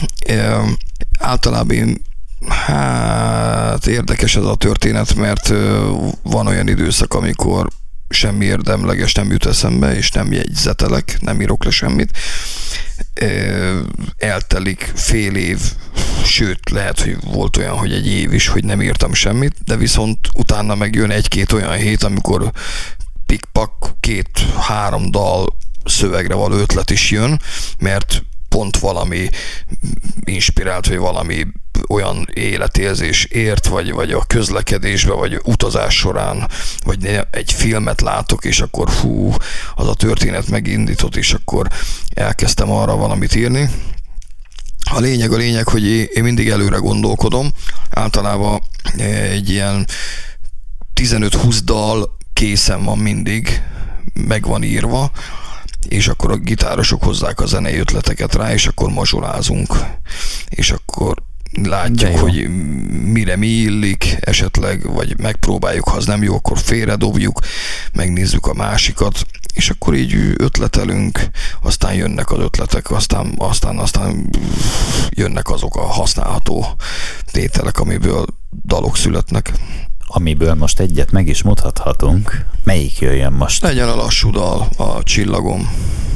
általában 1.19 1.77
én 1.77 2.07
Hát 2.49 3.87
érdekes 3.87 4.37
ez 4.37 4.45
a 4.45 4.55
történet, 4.55 5.15
mert 5.15 5.53
van 6.23 6.47
olyan 6.47 6.69
időszak, 6.69 7.15
amikor 7.15 7.69
semmi 8.09 8.45
érdemleges 8.45 9.13
nem 9.13 9.31
jut 9.31 9.47
eszembe, 9.47 9.97
és 9.97 10.11
nem 10.11 10.33
jegyzetelek, 10.33 11.19
nem 11.21 11.41
írok 11.41 11.65
le 11.65 11.71
semmit. 11.71 12.19
Eltelik 14.17 14.93
fél 14.95 15.35
év, 15.35 15.61
sőt, 16.25 16.71
lehet, 16.71 17.01
hogy 17.01 17.17
volt 17.25 17.57
olyan, 17.57 17.77
hogy 17.77 17.93
egy 17.93 18.07
év 18.07 18.33
is, 18.33 18.49
hogy 18.49 18.65
nem 18.65 18.83
írtam 18.83 19.15
semmit, 19.15 19.55
de 19.65 19.77
viszont 19.77 20.19
utána 20.35 20.75
megjön 20.75 21.11
egy-két 21.11 21.53
olyan 21.53 21.77
hét, 21.77 22.03
amikor 22.03 22.53
pikpak, 23.27 23.95
két-három 24.01 25.11
dal 25.11 25.57
szövegre 25.85 26.35
való 26.35 26.57
ötlet 26.57 26.91
is 26.91 27.11
jön, 27.11 27.41
mert 27.79 28.23
pont 28.49 28.79
valami 28.79 29.29
inspirált, 30.25 30.89
vagy 30.89 30.99
valami 30.99 31.47
olyan 31.89 32.29
életérzés 32.35 33.25
ért, 33.25 33.67
vagy, 33.67 33.93
vagy 33.93 34.13
a 34.13 34.25
közlekedésbe, 34.27 35.13
vagy 35.13 35.41
utazás 35.45 35.95
során, 35.95 36.49
vagy 36.85 37.21
egy 37.31 37.53
filmet 37.53 38.01
látok, 38.01 38.45
és 38.45 38.61
akkor 38.61 38.91
hú, 38.91 39.35
az 39.75 39.89
a 39.89 39.95
történet 39.95 40.49
megindított, 40.49 41.17
és 41.17 41.33
akkor 41.33 41.69
elkezdtem 42.15 42.71
arra 42.71 42.97
valamit 42.97 43.35
írni. 43.35 43.71
A 44.91 44.99
lényeg 44.99 45.33
a 45.33 45.37
lényeg, 45.37 45.69
hogy 45.69 45.85
én 45.87 46.23
mindig 46.23 46.49
előre 46.49 46.77
gondolkodom. 46.77 47.53
Általában 47.91 48.61
egy 49.31 49.51
ilyen 49.51 49.87
15-20 51.01 51.59
dal 51.65 52.17
készen 52.33 52.85
van 52.85 52.99
mindig, 52.99 53.63
meg 54.15 54.47
van 54.47 54.63
írva, 54.63 55.11
és 55.89 56.09
akkor 56.09 56.31
a 56.31 56.37
gitárosok 56.37 57.03
hozzák 57.03 57.41
a 57.41 57.47
zenei 57.47 57.79
ötleteket 57.79 58.35
rá, 58.35 58.53
és 58.53 58.67
akkor 58.67 58.91
mazsolázunk. 58.91 59.75
És 60.49 60.71
akkor 60.71 61.23
látjuk, 61.53 62.19
hogy 62.19 62.49
mire 63.03 63.37
mi 63.37 63.47
illik 63.47 64.17
esetleg, 64.21 64.93
vagy 64.93 65.19
megpróbáljuk, 65.19 65.89
ha 65.89 65.97
az 65.97 66.07
nem 66.07 66.23
jó, 66.23 66.35
akkor 66.35 66.59
félredobjuk, 66.59 67.41
megnézzük 67.93 68.47
a 68.47 68.55
másikat, 68.55 69.27
és 69.55 69.71
akkor 69.71 69.95
így 69.95 70.35
ötletelünk, 70.37 71.21
aztán 71.63 71.95
jönnek 71.95 72.31
az 72.31 72.39
ötletek, 72.39 72.91
aztán, 72.91 73.35
aztán, 73.39 73.79
aztán 73.79 74.31
jönnek 75.11 75.51
azok 75.51 75.77
a 75.77 75.87
használható 75.87 76.67
tételek, 77.33 77.79
amiből 77.79 78.27
dalok 78.65 78.97
születnek. 78.97 79.53
Amiből 80.11 80.55
most 80.55 80.81
egyet 80.81 81.11
meg 81.11 81.29
is 81.29 81.43
mutathatunk. 81.43 82.45
Melyik 82.65 82.99
jöjjön 82.99 83.33
most? 83.33 83.63
Legyen 83.63 83.89
a 83.89 83.95
lassú 83.95 84.31
dal, 84.31 84.69
a 84.77 85.03
Csillagom. 85.03 85.69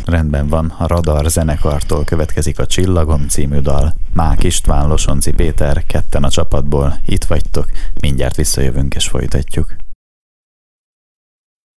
Rendben 0.05 0.48
van, 0.48 0.74
a 0.78 0.87
Radar 0.87 1.31
zenekartól 1.31 2.05
következik 2.05 2.59
a 2.59 2.66
Csillagom 2.66 3.28
című 3.28 3.59
dal. 3.59 3.94
Mák 4.12 4.42
István, 4.42 4.88
Losonci 4.88 5.33
Péter, 5.33 5.87
ketten 5.87 6.24
a 6.24 6.31
csapatból, 6.31 6.98
itt 7.07 7.24
vagytok, 7.24 7.70
mindjárt 8.00 8.37
visszajövünk 8.37 8.94
és 8.94 9.09
folytatjuk. 9.09 9.76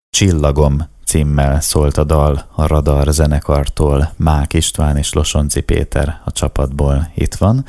Csillagom 0.09 0.87
címmel 1.05 1.61
szólt 1.61 1.97
a 1.97 2.03
dal 2.03 2.45
a 2.55 2.67
Radar 2.67 3.07
zenekartól, 3.13 4.13
Mák 4.15 4.53
István 4.53 4.97
és 4.97 5.13
Losonci 5.13 5.61
Péter 5.61 6.21
a 6.25 6.31
csapatból 6.31 7.11
itt 7.15 7.35
van, 7.35 7.65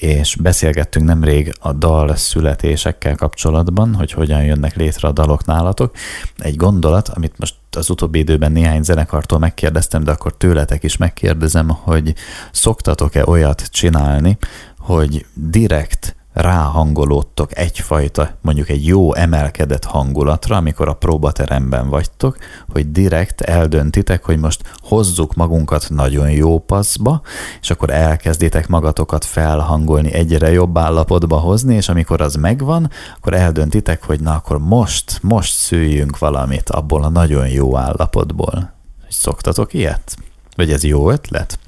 és 0.00 0.36
beszélgettünk 0.36 1.06
nemrég 1.06 1.54
a 1.58 1.72
dal 1.72 2.16
születésekkel 2.16 3.14
kapcsolatban, 3.14 3.94
hogy 3.94 4.12
hogyan 4.12 4.44
jönnek 4.44 4.76
létre 4.76 5.08
a 5.08 5.12
dalok 5.12 5.44
nálatok. 5.44 5.96
Egy 6.38 6.56
gondolat, 6.56 7.08
amit 7.08 7.38
most 7.38 7.54
az 7.70 7.90
utóbbi 7.90 8.18
időben 8.18 8.52
néhány 8.52 8.82
zenekartól 8.82 9.38
megkérdeztem, 9.38 10.04
de 10.04 10.10
akkor 10.10 10.36
tőletek 10.36 10.82
is 10.82 10.96
megkérdezem, 10.96 11.68
hogy 11.68 12.14
szoktatok-e 12.52 13.24
olyat 13.26 13.62
csinálni, 13.70 14.38
hogy 14.78 15.26
direkt 15.34 16.16
ráhangolódtok 16.32 17.58
egyfajta, 17.58 18.30
mondjuk 18.40 18.68
egy 18.68 18.86
jó 18.86 19.14
emelkedett 19.14 19.84
hangulatra, 19.84 20.56
amikor 20.56 20.88
a 20.88 20.94
próbateremben 20.94 21.88
vagytok, 21.88 22.36
hogy 22.72 22.92
direkt 22.92 23.40
eldöntitek, 23.40 24.24
hogy 24.24 24.38
most 24.38 24.62
hozzuk 24.76 25.34
magunkat 25.34 25.86
nagyon 25.88 26.30
jó 26.30 26.58
paszba, 26.58 27.20
és 27.60 27.70
akkor 27.70 27.90
elkezditek 27.90 28.68
magatokat 28.68 29.24
felhangolni, 29.24 30.12
egyre 30.12 30.50
jobb 30.50 30.78
állapotba 30.78 31.36
hozni, 31.36 31.74
és 31.74 31.88
amikor 31.88 32.20
az 32.20 32.34
megvan, 32.34 32.90
akkor 33.16 33.34
eldöntitek, 33.34 34.04
hogy 34.04 34.20
na 34.20 34.34
akkor 34.34 34.58
most, 34.58 35.18
most 35.22 35.54
szüljünk 35.54 36.18
valamit 36.18 36.70
abból 36.70 37.04
a 37.04 37.08
nagyon 37.08 37.48
jó 37.48 37.76
állapotból. 37.76 38.72
Szoktatok 39.08 39.74
ilyet? 39.74 40.16
Vagy 40.56 40.72
ez 40.72 40.84
jó 40.84 41.10
ötlet? 41.10 41.58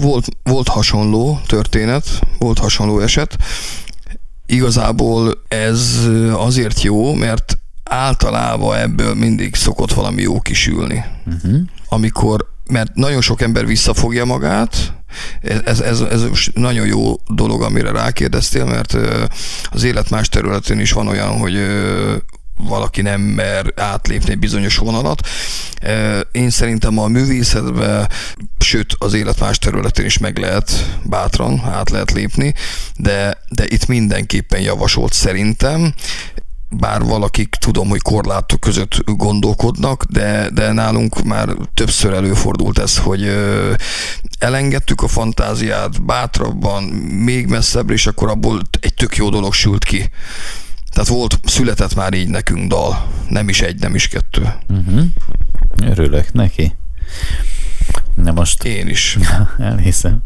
Volt, 0.00 0.26
volt 0.42 0.68
hasonló 0.68 1.40
történet, 1.46 2.04
volt 2.38 2.58
hasonló 2.58 3.00
eset. 3.00 3.36
Igazából 4.46 5.42
ez 5.48 6.08
azért 6.32 6.82
jó, 6.82 7.14
mert 7.14 7.58
általában 7.84 8.76
ebből 8.76 9.14
mindig 9.14 9.54
szokott 9.54 9.92
valami 9.92 10.22
jó 10.22 10.40
kisülni. 10.40 11.04
Uh-huh. 11.26 11.60
Amikor, 11.88 12.48
mert 12.70 12.94
nagyon 12.94 13.20
sok 13.20 13.40
ember 13.40 13.66
visszafogja 13.66 14.24
magát, 14.24 14.92
ez, 15.64 15.80
ez, 15.80 16.00
ez 16.00 16.24
nagyon 16.54 16.86
jó 16.86 17.14
dolog, 17.28 17.62
amire 17.62 17.90
rákérdeztél, 17.90 18.64
mert 18.64 18.96
az 19.70 19.82
élet 19.82 20.10
más 20.10 20.28
területén 20.28 20.80
is 20.80 20.92
van 20.92 21.08
olyan, 21.08 21.38
hogy 21.38 21.58
valaki 22.56 23.02
nem 23.02 23.20
mer 23.20 23.72
átlépni 23.76 24.30
egy 24.30 24.38
bizonyos 24.38 24.76
vonalat. 24.76 25.28
Én 26.32 26.50
szerintem 26.50 26.98
a 26.98 27.06
művészetben, 27.06 28.08
sőt 28.72 28.94
az 28.98 29.14
élet 29.14 29.40
más 29.40 29.58
területén 29.58 30.04
is 30.04 30.18
meg 30.18 30.38
lehet 30.38 30.98
bátran 31.04 31.60
át 31.64 31.90
lehet 31.90 32.12
lépni, 32.12 32.54
de, 32.96 33.38
de 33.48 33.64
itt 33.68 33.86
mindenképpen 33.86 34.60
javasolt 34.60 35.12
szerintem 35.12 35.94
bár 36.68 37.02
valakik 37.02 37.48
tudom, 37.48 37.88
hogy 37.88 38.02
korlátok 38.02 38.60
között 38.60 39.02
gondolkodnak, 39.04 40.04
de, 40.04 40.50
de 40.50 40.72
nálunk 40.72 41.22
már 41.22 41.48
többször 41.74 42.12
előfordult 42.12 42.78
ez, 42.78 42.98
hogy 42.98 43.22
ö, 43.22 43.74
elengedtük 44.38 45.02
a 45.02 45.08
fantáziát 45.08 46.04
bátrabban, 46.04 46.84
még 47.24 47.46
messzebbre, 47.46 47.94
és 47.94 48.06
akkor 48.06 48.28
abból 48.28 48.60
egy 48.80 48.94
tök 48.94 49.16
jó 49.16 49.28
dolog 49.30 49.52
sült 49.52 49.84
ki. 49.84 50.10
Tehát 50.90 51.08
volt, 51.08 51.40
született 51.44 51.94
már 51.94 52.14
így 52.14 52.28
nekünk 52.28 52.68
dal. 52.68 53.06
Nem 53.28 53.48
is 53.48 53.60
egy, 53.60 53.80
nem 53.80 53.94
is 53.94 54.08
kettő. 54.08 54.54
Uh-huh. 54.68 55.04
Örülök 55.76 56.32
neki. 56.32 56.74
Na 58.14 58.32
most... 58.32 58.64
Én 58.64 58.88
is. 58.88 59.18
Elhiszem. 59.58 60.22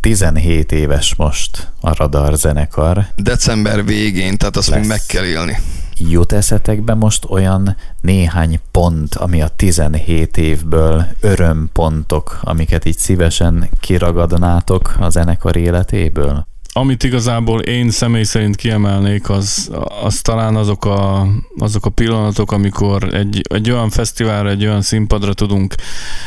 17 0.00 0.72
éves 0.72 1.14
most 1.14 1.72
a 1.80 1.94
Radar 1.94 2.34
zenekar. 2.34 3.06
December 3.16 3.84
végén, 3.84 4.36
tehát 4.36 4.56
azt 4.56 4.68
Lesz. 4.68 4.78
még 4.78 4.88
meg 4.88 5.00
kell 5.06 5.24
élni. 5.24 5.58
Jut 5.98 6.32
eszetekbe 6.32 6.94
most 6.94 7.24
olyan 7.28 7.76
néhány 8.00 8.60
pont, 8.70 9.14
ami 9.14 9.42
a 9.42 9.48
17 9.48 10.36
évből 10.36 11.06
örömpontok, 11.20 12.38
amiket 12.42 12.84
így 12.84 12.98
szívesen 12.98 13.68
kiragadnátok 13.80 14.94
a 14.98 15.08
zenekar 15.08 15.56
életéből? 15.56 16.46
Amit 16.76 17.04
igazából 17.04 17.60
én 17.60 17.90
személy 17.90 18.22
szerint 18.22 18.56
kiemelnék, 18.56 19.30
az, 19.30 19.70
az 20.02 20.20
talán 20.20 20.56
azok 20.56 20.84
a, 20.84 21.26
azok 21.58 21.86
a 21.86 21.90
pillanatok, 21.90 22.52
amikor 22.52 23.14
egy, 23.14 23.40
egy 23.48 23.70
olyan 23.70 23.90
fesztiválra, 23.90 24.48
egy 24.48 24.64
olyan 24.64 24.82
színpadra 24.82 25.34
tudunk 25.34 25.74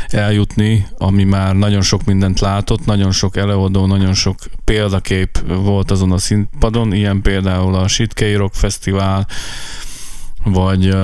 eljutni, 0.08 0.88
ami 0.98 1.24
már 1.24 1.56
nagyon 1.56 1.82
sok 1.82 2.04
mindent 2.04 2.40
látott, 2.40 2.86
nagyon 2.86 3.12
sok 3.12 3.38
előadó, 3.38 3.86
nagyon 3.86 4.14
sok 4.14 4.36
példakép 4.64 5.40
volt 5.48 5.92
azon 5.92 6.12
a 6.12 6.18
színpadon, 6.18 6.94
ilyen 6.94 7.22
például 7.22 7.76
a 7.76 7.88
Sitkei 7.88 8.36
Rock 8.36 8.54
Fesztivál, 8.54 9.28
vagy 10.44 10.96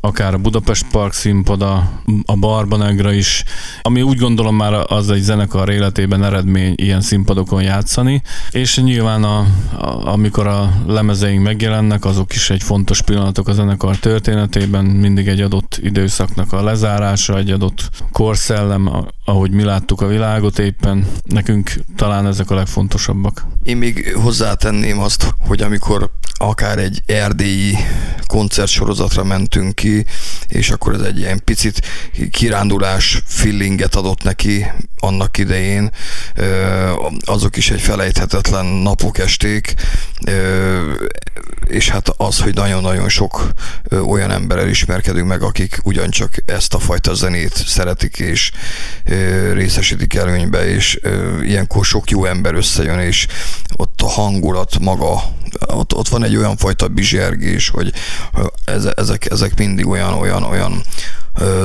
akár 0.00 0.34
a 0.34 0.38
Budapest 0.38 0.86
Park 0.90 1.12
színpada, 1.12 1.90
a 2.24 2.36
Barbanegra 2.36 3.12
is, 3.12 3.44
ami 3.82 4.02
úgy 4.02 4.18
gondolom 4.18 4.56
már 4.56 4.84
az 4.86 5.10
egy 5.10 5.22
zenekar 5.22 5.68
életében 5.68 6.24
eredmény 6.24 6.74
ilyen 6.76 7.00
színpadokon 7.00 7.62
játszani, 7.62 8.22
és 8.50 8.76
nyilván 8.76 9.24
a, 9.24 9.38
a, 9.38 10.06
amikor 10.12 10.46
a 10.46 10.72
lemezeink 10.86 11.42
megjelennek, 11.42 12.04
azok 12.04 12.34
is 12.34 12.50
egy 12.50 12.62
fontos 12.62 13.02
pillanatok 13.02 13.48
a 13.48 13.52
zenekar 13.52 13.96
történetében, 13.96 14.84
mindig 14.84 15.28
egy 15.28 15.40
adott 15.40 15.80
időszaknak 15.82 16.52
a 16.52 16.62
lezárása, 16.62 17.38
egy 17.38 17.50
adott 17.50 17.90
korszellem, 18.12 18.86
ahogy 19.30 19.50
mi 19.50 19.62
láttuk 19.62 20.00
a 20.00 20.06
világot 20.06 20.58
éppen, 20.58 21.06
nekünk 21.24 21.72
talán 21.96 22.26
ezek 22.26 22.50
a 22.50 22.54
legfontosabbak. 22.54 23.46
Én 23.62 23.76
még 23.76 24.12
hozzátenném 24.14 24.98
azt, 24.98 25.34
hogy 25.38 25.62
amikor 25.62 26.10
akár 26.34 26.78
egy 26.78 27.02
erdélyi 27.06 27.76
koncertsorozatra 28.26 29.24
mentünk 29.24 29.74
ki, 29.74 30.04
és 30.46 30.70
akkor 30.70 30.94
ez 30.94 31.00
egy 31.00 31.18
ilyen 31.18 31.40
picit 31.44 31.80
kirándulás 32.30 33.22
feelinget 33.26 33.94
adott 33.94 34.22
neki 34.22 34.66
annak 34.96 35.38
idején. 35.38 35.90
Azok 37.24 37.56
is 37.56 37.70
egy 37.70 37.80
felejthetetlen 37.80 38.66
napok, 38.66 39.18
esték, 39.18 39.74
és 41.64 41.88
hát 41.88 42.08
az, 42.08 42.40
hogy 42.40 42.54
nagyon-nagyon 42.54 43.08
sok 43.08 43.52
olyan 44.06 44.30
emberrel 44.30 44.68
ismerkedünk 44.68 45.28
meg, 45.28 45.42
akik 45.42 45.80
ugyancsak 45.82 46.34
ezt 46.46 46.74
a 46.74 46.78
fajta 46.78 47.14
zenét 47.14 47.54
szeretik, 47.54 48.18
és 48.18 48.50
részesítik 49.52 50.14
előnybe, 50.14 50.66
és 50.66 51.00
ilyenkor 51.42 51.84
sok 51.84 52.10
jó 52.10 52.24
ember 52.24 52.54
összejön, 52.54 52.98
és 52.98 53.26
ott 53.76 54.00
a 54.02 54.08
hangulat 54.08 54.78
maga, 54.78 55.22
ott, 55.66 55.94
ott 55.94 56.08
van 56.08 56.24
egy 56.24 56.36
olyan 56.36 56.56
fajta 56.56 56.88
bizsergés, 56.88 57.68
hogy 57.68 57.92
ezek, 58.94 59.30
ezek 59.30 59.58
mindig 59.58 59.86
olyan, 59.86 60.12
olyan, 60.12 60.42
olyan 60.42 60.82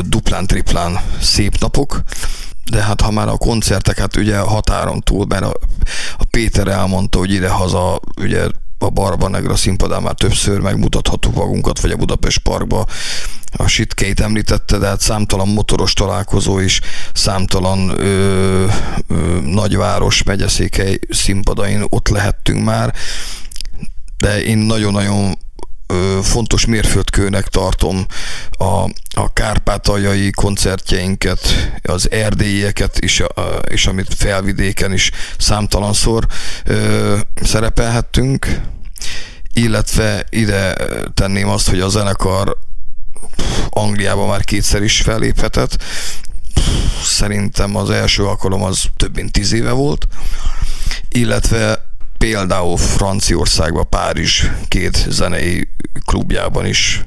duplán, 0.01 0.47
triplán 0.47 0.99
szép 1.21 1.59
napok, 1.59 2.01
de 2.71 2.83
hát 2.83 3.01
ha 3.01 3.11
már 3.11 3.27
a 3.27 3.37
koncertek, 3.37 3.99
hát 3.99 4.15
ugye 4.15 4.37
határon 4.37 5.01
túl, 5.01 5.25
mert 5.25 5.43
a, 5.43 5.53
a 6.17 6.23
Péter 6.29 6.67
elmondta, 6.67 7.17
hogy 7.17 7.31
ide-haza, 7.31 7.99
ugye 8.21 8.47
a 8.77 8.89
Barba 8.89 9.27
Negra 9.27 9.55
színpadán 9.55 10.01
már 10.01 10.13
többször 10.13 10.59
megmutathattuk 10.59 11.33
magunkat, 11.33 11.79
vagy 11.79 11.91
a 11.91 11.95
Budapest 11.95 12.39
Parkba. 12.39 12.85
A 13.57 13.67
Sitkét 13.67 14.19
említette, 14.19 14.77
de 14.77 14.87
hát 14.87 15.01
számtalan 15.01 15.47
motoros 15.47 15.93
találkozó 15.93 16.59
is, 16.59 16.81
számtalan 17.13 17.89
ö, 17.89 18.65
ö, 19.07 19.39
nagyváros, 19.41 20.23
megyeszékely 20.23 20.99
színpadain 21.09 21.85
ott 21.89 22.07
lehettünk 22.07 22.63
már, 22.63 22.93
de 24.17 24.43
én 24.43 24.57
nagyon-nagyon 24.57 25.37
fontos 26.21 26.65
mérföldkőnek 26.65 27.47
tartom 27.47 28.05
a, 28.51 28.83
a 29.13 29.33
kárpátaljai 29.33 30.31
koncertjeinket, 30.31 31.71
az 31.83 32.11
erdélyieket 32.11 32.99
is, 32.99 33.23
és 33.67 33.87
amit 33.87 34.13
felvidéken 34.13 34.93
is 34.93 35.11
számtalanszor 35.37 36.25
ö, 36.63 37.17
szerepelhettünk, 37.41 38.61
illetve 39.53 40.25
ide 40.29 40.75
tenném 41.13 41.49
azt, 41.49 41.69
hogy 41.69 41.79
a 41.79 41.89
zenekar 41.89 42.57
Angliában 43.69 44.27
már 44.27 44.43
kétszer 44.43 44.83
is 44.83 45.01
felléphetett, 45.01 45.83
szerintem 47.03 47.75
az 47.75 47.89
első 47.89 48.25
alkalom 48.25 48.63
az 48.63 48.83
több 48.97 49.15
mint 49.15 49.31
tíz 49.31 49.53
éve 49.53 49.71
volt, 49.71 50.07
illetve 51.09 51.85
például 52.17 52.77
Franciaországban, 52.77 53.89
Párizs 53.89 54.45
két 54.67 55.05
zenei 55.09 55.67
klubjában 56.05 56.65
is 56.65 57.05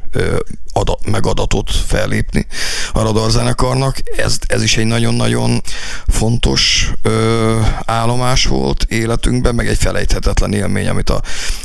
adat, 0.73 1.11
megadatott 1.11 1.71
fellépni 1.71 2.47
a 2.93 3.03
Radar 3.03 3.31
zenekarnak. 3.31 3.97
Ez, 4.17 4.39
ez 4.47 4.63
is 4.63 4.77
egy 4.77 4.87
nagyon-nagyon 4.87 5.63
fontos 6.07 6.93
ö, 7.03 7.61
állomás 7.85 8.47
volt 8.47 8.83
életünkben, 8.89 9.55
meg 9.55 9.69
egy 9.69 9.79
felejthetetlen 9.79 10.53
élmény, 10.53 10.89
amit 10.89 11.11
a 11.11 11.23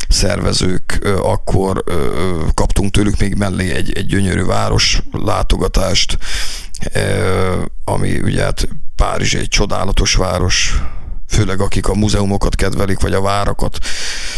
szervezők 0.10 0.98
ö, 1.02 1.18
akkor 1.18 1.84
ö, 1.86 2.42
kaptunk 2.54 2.92
tőlük 2.92 3.20
még 3.20 3.36
mellé 3.36 3.72
egy, 3.74 3.98
egy 3.98 4.06
gyönyörű 4.06 4.44
város 4.44 5.02
látogatást, 5.12 6.18
ö, 6.94 7.62
ami 7.84 8.20
ugye 8.20 8.44
hát 8.44 8.68
Párizs 8.96 9.36
egy 9.36 9.48
csodálatos 9.48 10.16
város, 10.16 10.82
főleg 11.34 11.60
akik 11.60 11.88
a 11.88 11.96
múzeumokat 11.96 12.56
kedvelik, 12.56 13.00
vagy 13.00 13.14
a 13.14 13.22
várakat. 13.22 13.78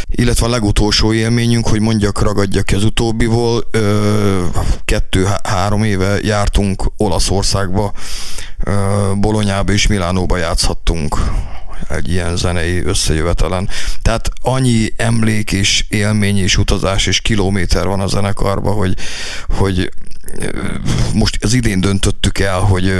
Illetve 0.09 0.45
a 0.45 0.49
legutolsó 0.49 1.13
élményünk, 1.13 1.67
hogy 1.67 1.79
mondjak, 1.79 2.21
ragadjak 2.21 2.65
ki 2.65 2.75
az 2.75 2.83
utóbbiból, 2.83 3.69
kettő-három 4.85 5.83
éve 5.83 6.19
jártunk 6.21 6.91
Olaszországba, 6.97 7.93
Bolonyába 9.15 9.71
és 9.71 9.87
Milánóba 9.87 10.37
játszhattunk 10.37 11.17
egy 11.89 12.09
ilyen 12.09 12.37
zenei 12.37 12.83
összejövetelen. 12.83 13.69
Tehát 14.01 14.29
annyi 14.41 14.93
emlék 14.97 15.51
és 15.51 15.85
élmény 15.89 16.37
és 16.37 16.57
utazás 16.57 17.07
és 17.07 17.21
kilométer 17.21 17.87
van 17.87 17.99
a 17.99 18.07
zenekarban, 18.07 18.73
hogy, 18.73 18.95
hogy 19.49 19.91
most 21.13 21.43
az 21.43 21.53
idén 21.53 21.81
döntöttük 21.81 22.39
el, 22.39 22.59
hogy 22.59 22.93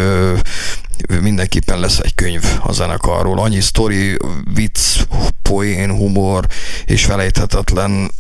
mindenképpen 1.21 1.79
lesz 1.79 1.99
egy 1.99 2.15
könyv 2.15 2.43
a 2.63 2.71
zenekarról. 2.71 3.39
Annyi 3.39 3.59
sztori, 3.61 4.17
vicc, 4.53 5.07
poén, 5.41 5.91
humor 5.91 6.47
és 6.85 7.05
felejthetetlen 7.05 8.11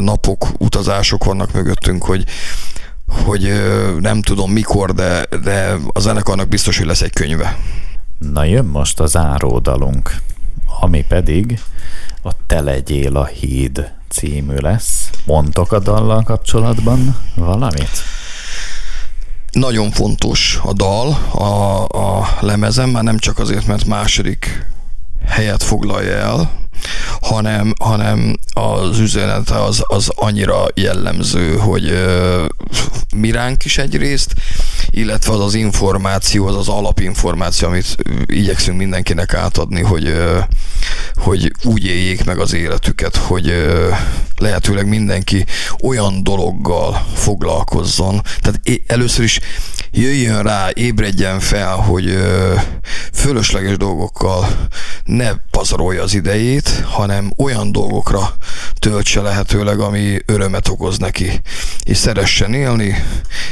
napok, 0.00 0.46
utazások 0.58 1.24
vannak 1.24 1.52
mögöttünk, 1.52 2.04
hogy 2.04 2.24
hogy 3.24 3.52
nem 4.00 4.22
tudom 4.22 4.50
mikor, 4.50 4.92
de, 4.92 5.26
de 5.42 5.76
a 5.92 6.00
zenekarnak 6.00 6.48
biztos, 6.48 6.78
hogy 6.78 6.86
lesz 6.86 7.02
egy 7.02 7.12
könyve. 7.12 7.58
Na 8.18 8.44
jön 8.44 8.64
most 8.64 9.00
az 9.00 9.16
áródalunk, 9.16 10.16
ami 10.80 11.04
pedig 11.08 11.60
a 12.22 12.30
Te 12.46 12.60
legyél 12.60 13.16
a 13.16 13.24
híd 13.24 13.92
című 14.08 14.56
lesz. 14.56 15.10
Mondtok 15.24 15.72
a 15.72 15.78
dallal 15.78 16.22
kapcsolatban 16.22 17.16
valamit? 17.34 17.90
Nagyon 19.56 19.90
fontos 19.90 20.58
a 20.62 20.72
dal 20.72 21.08
a, 21.32 21.84
a 21.84 22.28
lemezem, 22.40 22.90
már 22.90 23.02
nem 23.02 23.18
csak 23.18 23.38
azért, 23.38 23.66
mert 23.66 23.84
második 23.84 24.66
helyet 25.26 25.62
foglalja 25.62 26.12
el, 26.12 26.50
hanem, 27.20 27.72
hanem 27.80 28.36
az 28.52 28.98
üzenete 28.98 29.62
az, 29.62 29.82
az 29.86 30.08
annyira 30.14 30.64
jellemző, 30.74 31.56
hogy 31.56 31.90
uh, 31.90 32.44
miránk 33.16 33.64
is 33.64 33.78
egyrészt, 33.78 34.34
illetve 34.96 35.32
az 35.32 35.40
az 35.40 35.54
információ, 35.54 36.46
az 36.46 36.56
az 36.56 36.68
alapinformáció, 36.68 37.68
amit 37.68 37.96
igyekszünk 38.26 38.78
mindenkinek 38.78 39.34
átadni, 39.34 39.82
hogy, 39.82 40.14
hogy 41.14 41.52
úgy 41.64 41.84
éljék 41.84 42.24
meg 42.24 42.38
az 42.38 42.52
életüket, 42.52 43.16
hogy 43.16 43.52
lehetőleg 44.36 44.88
mindenki 44.88 45.44
olyan 45.82 46.22
dologgal 46.22 47.06
foglalkozzon. 47.14 48.22
Tehát 48.40 48.60
először 48.86 49.24
is 49.24 49.40
jöjjön 49.90 50.42
rá, 50.42 50.68
ébredjen 50.74 51.40
fel, 51.40 51.76
hogy 51.76 52.18
fölösleges 53.12 53.76
dolgokkal 53.76 54.48
ne 55.04 55.30
pazarolja 55.50 56.02
az 56.02 56.14
idejét, 56.14 56.82
hanem 56.84 57.32
olyan 57.36 57.72
dolgokra 57.72 58.36
töltse 58.78 59.20
lehetőleg, 59.20 59.80
ami 59.80 60.18
örömet 60.26 60.68
okoz 60.68 60.98
neki, 60.98 61.40
és 61.82 61.96
szeressen 61.96 62.54
élni, 62.54 63.04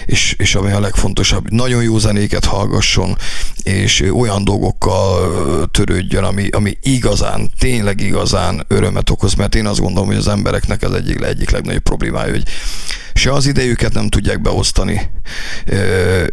és, 0.05 0.35
és 0.39 0.55
ami 0.55 0.73
a 0.73 0.81
legfontosabb, 0.81 1.34
nagyon 1.49 1.83
jó 1.83 1.99
zenéket 1.99 2.45
hallgasson, 2.45 3.17
és 3.63 4.05
olyan 4.13 4.45
dolgokkal 4.45 5.69
törődjön, 5.71 6.25
ami, 6.25 6.49
ami 6.49 6.79
igazán, 6.83 7.51
tényleg 7.59 8.01
igazán 8.01 8.65
örömet 8.69 9.11
okoz, 9.11 9.35
mert 9.35 9.55
én 9.55 9.67
azt 9.67 9.81
gondolom, 9.81 10.09
hogy 10.09 10.17
az 10.17 10.29
embereknek 10.29 10.83
ez 10.83 10.91
egyik, 10.91 11.21
egyik 11.21 11.51
legnagyobb 11.51 11.83
problémája, 11.83 12.31
hogy 12.31 12.45
se 13.15 13.33
az 13.33 13.47
idejüket 13.47 13.93
nem 13.93 14.09
tudják 14.09 14.41
beosztani, 14.41 15.11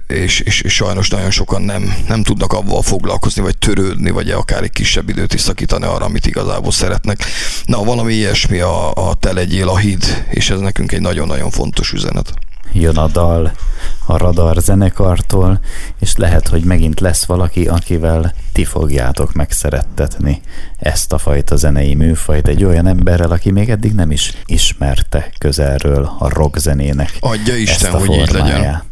és, 0.07 0.39
és, 0.39 0.61
és 0.61 0.73
sajnos 0.73 1.09
nagyon 1.09 1.31
sokan 1.31 1.61
nem, 1.61 1.95
nem 2.07 2.23
tudnak 2.23 2.53
avval 2.53 2.81
foglalkozni, 2.81 3.41
vagy 3.41 3.57
törődni, 3.57 4.09
vagy 4.09 4.29
akár 4.29 4.63
egy 4.63 4.71
kisebb 4.71 5.09
időt 5.09 5.33
is 5.33 5.41
szakítani 5.41 5.85
arra, 5.85 6.05
amit 6.05 6.25
igazából 6.25 6.71
szeretnek. 6.71 7.25
Na, 7.65 7.83
valami 7.83 8.13
ilyesmi 8.13 8.59
a, 8.59 8.93
a 8.93 9.13
te 9.13 9.33
legyél 9.33 9.69
a 9.69 9.77
híd, 9.77 10.25
és 10.29 10.49
ez 10.49 10.59
nekünk 10.59 10.91
egy 10.91 11.01
nagyon-nagyon 11.01 11.49
fontos 11.49 11.91
üzenet 11.91 12.33
jön 12.73 12.97
a 12.97 13.07
dal 13.07 13.51
a 14.05 14.17
Radar 14.17 14.57
zenekartól, 14.57 15.59
és 15.99 16.15
lehet, 16.15 16.47
hogy 16.47 16.63
megint 16.63 16.99
lesz 16.99 17.25
valaki, 17.25 17.67
akivel 17.67 18.33
ti 18.51 18.65
fogjátok 18.65 19.33
megszerettetni 19.33 20.41
ezt 20.77 21.13
a 21.13 21.17
fajta 21.17 21.55
zenei 21.55 21.95
műfajt 21.95 22.47
egy 22.47 22.63
olyan 22.63 22.87
emberrel, 22.87 23.31
aki 23.31 23.51
még 23.51 23.69
eddig 23.69 23.93
nem 23.93 24.11
is 24.11 24.33
ismerte 24.45 25.29
közelről 25.37 26.11
a 26.19 26.29
rockzenének 26.29 27.17
Adja 27.19 27.55
Isten, 27.55 27.75
ezt 27.75 27.93
a 27.93 27.97
hogy 27.97 28.11
így 28.11 28.31
legyen. 28.31 28.83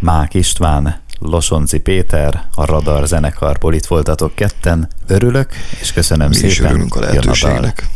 Mák 0.00 0.34
István, 0.34 1.02
Losonci 1.18 1.78
Péter, 1.78 2.44
a 2.54 2.64
Radar 2.64 3.06
zenekarból 3.06 3.74
itt 3.74 3.86
voltatok 3.86 4.34
ketten. 4.34 4.88
Örülök, 5.06 5.52
és 5.80 5.92
köszönöm 5.92 6.28
Mi 6.28 6.34
szépen. 6.34 6.50
is 6.50 6.60
örülünk 6.60 6.96
a 6.96 7.00
lehetőségnek. 7.00 7.88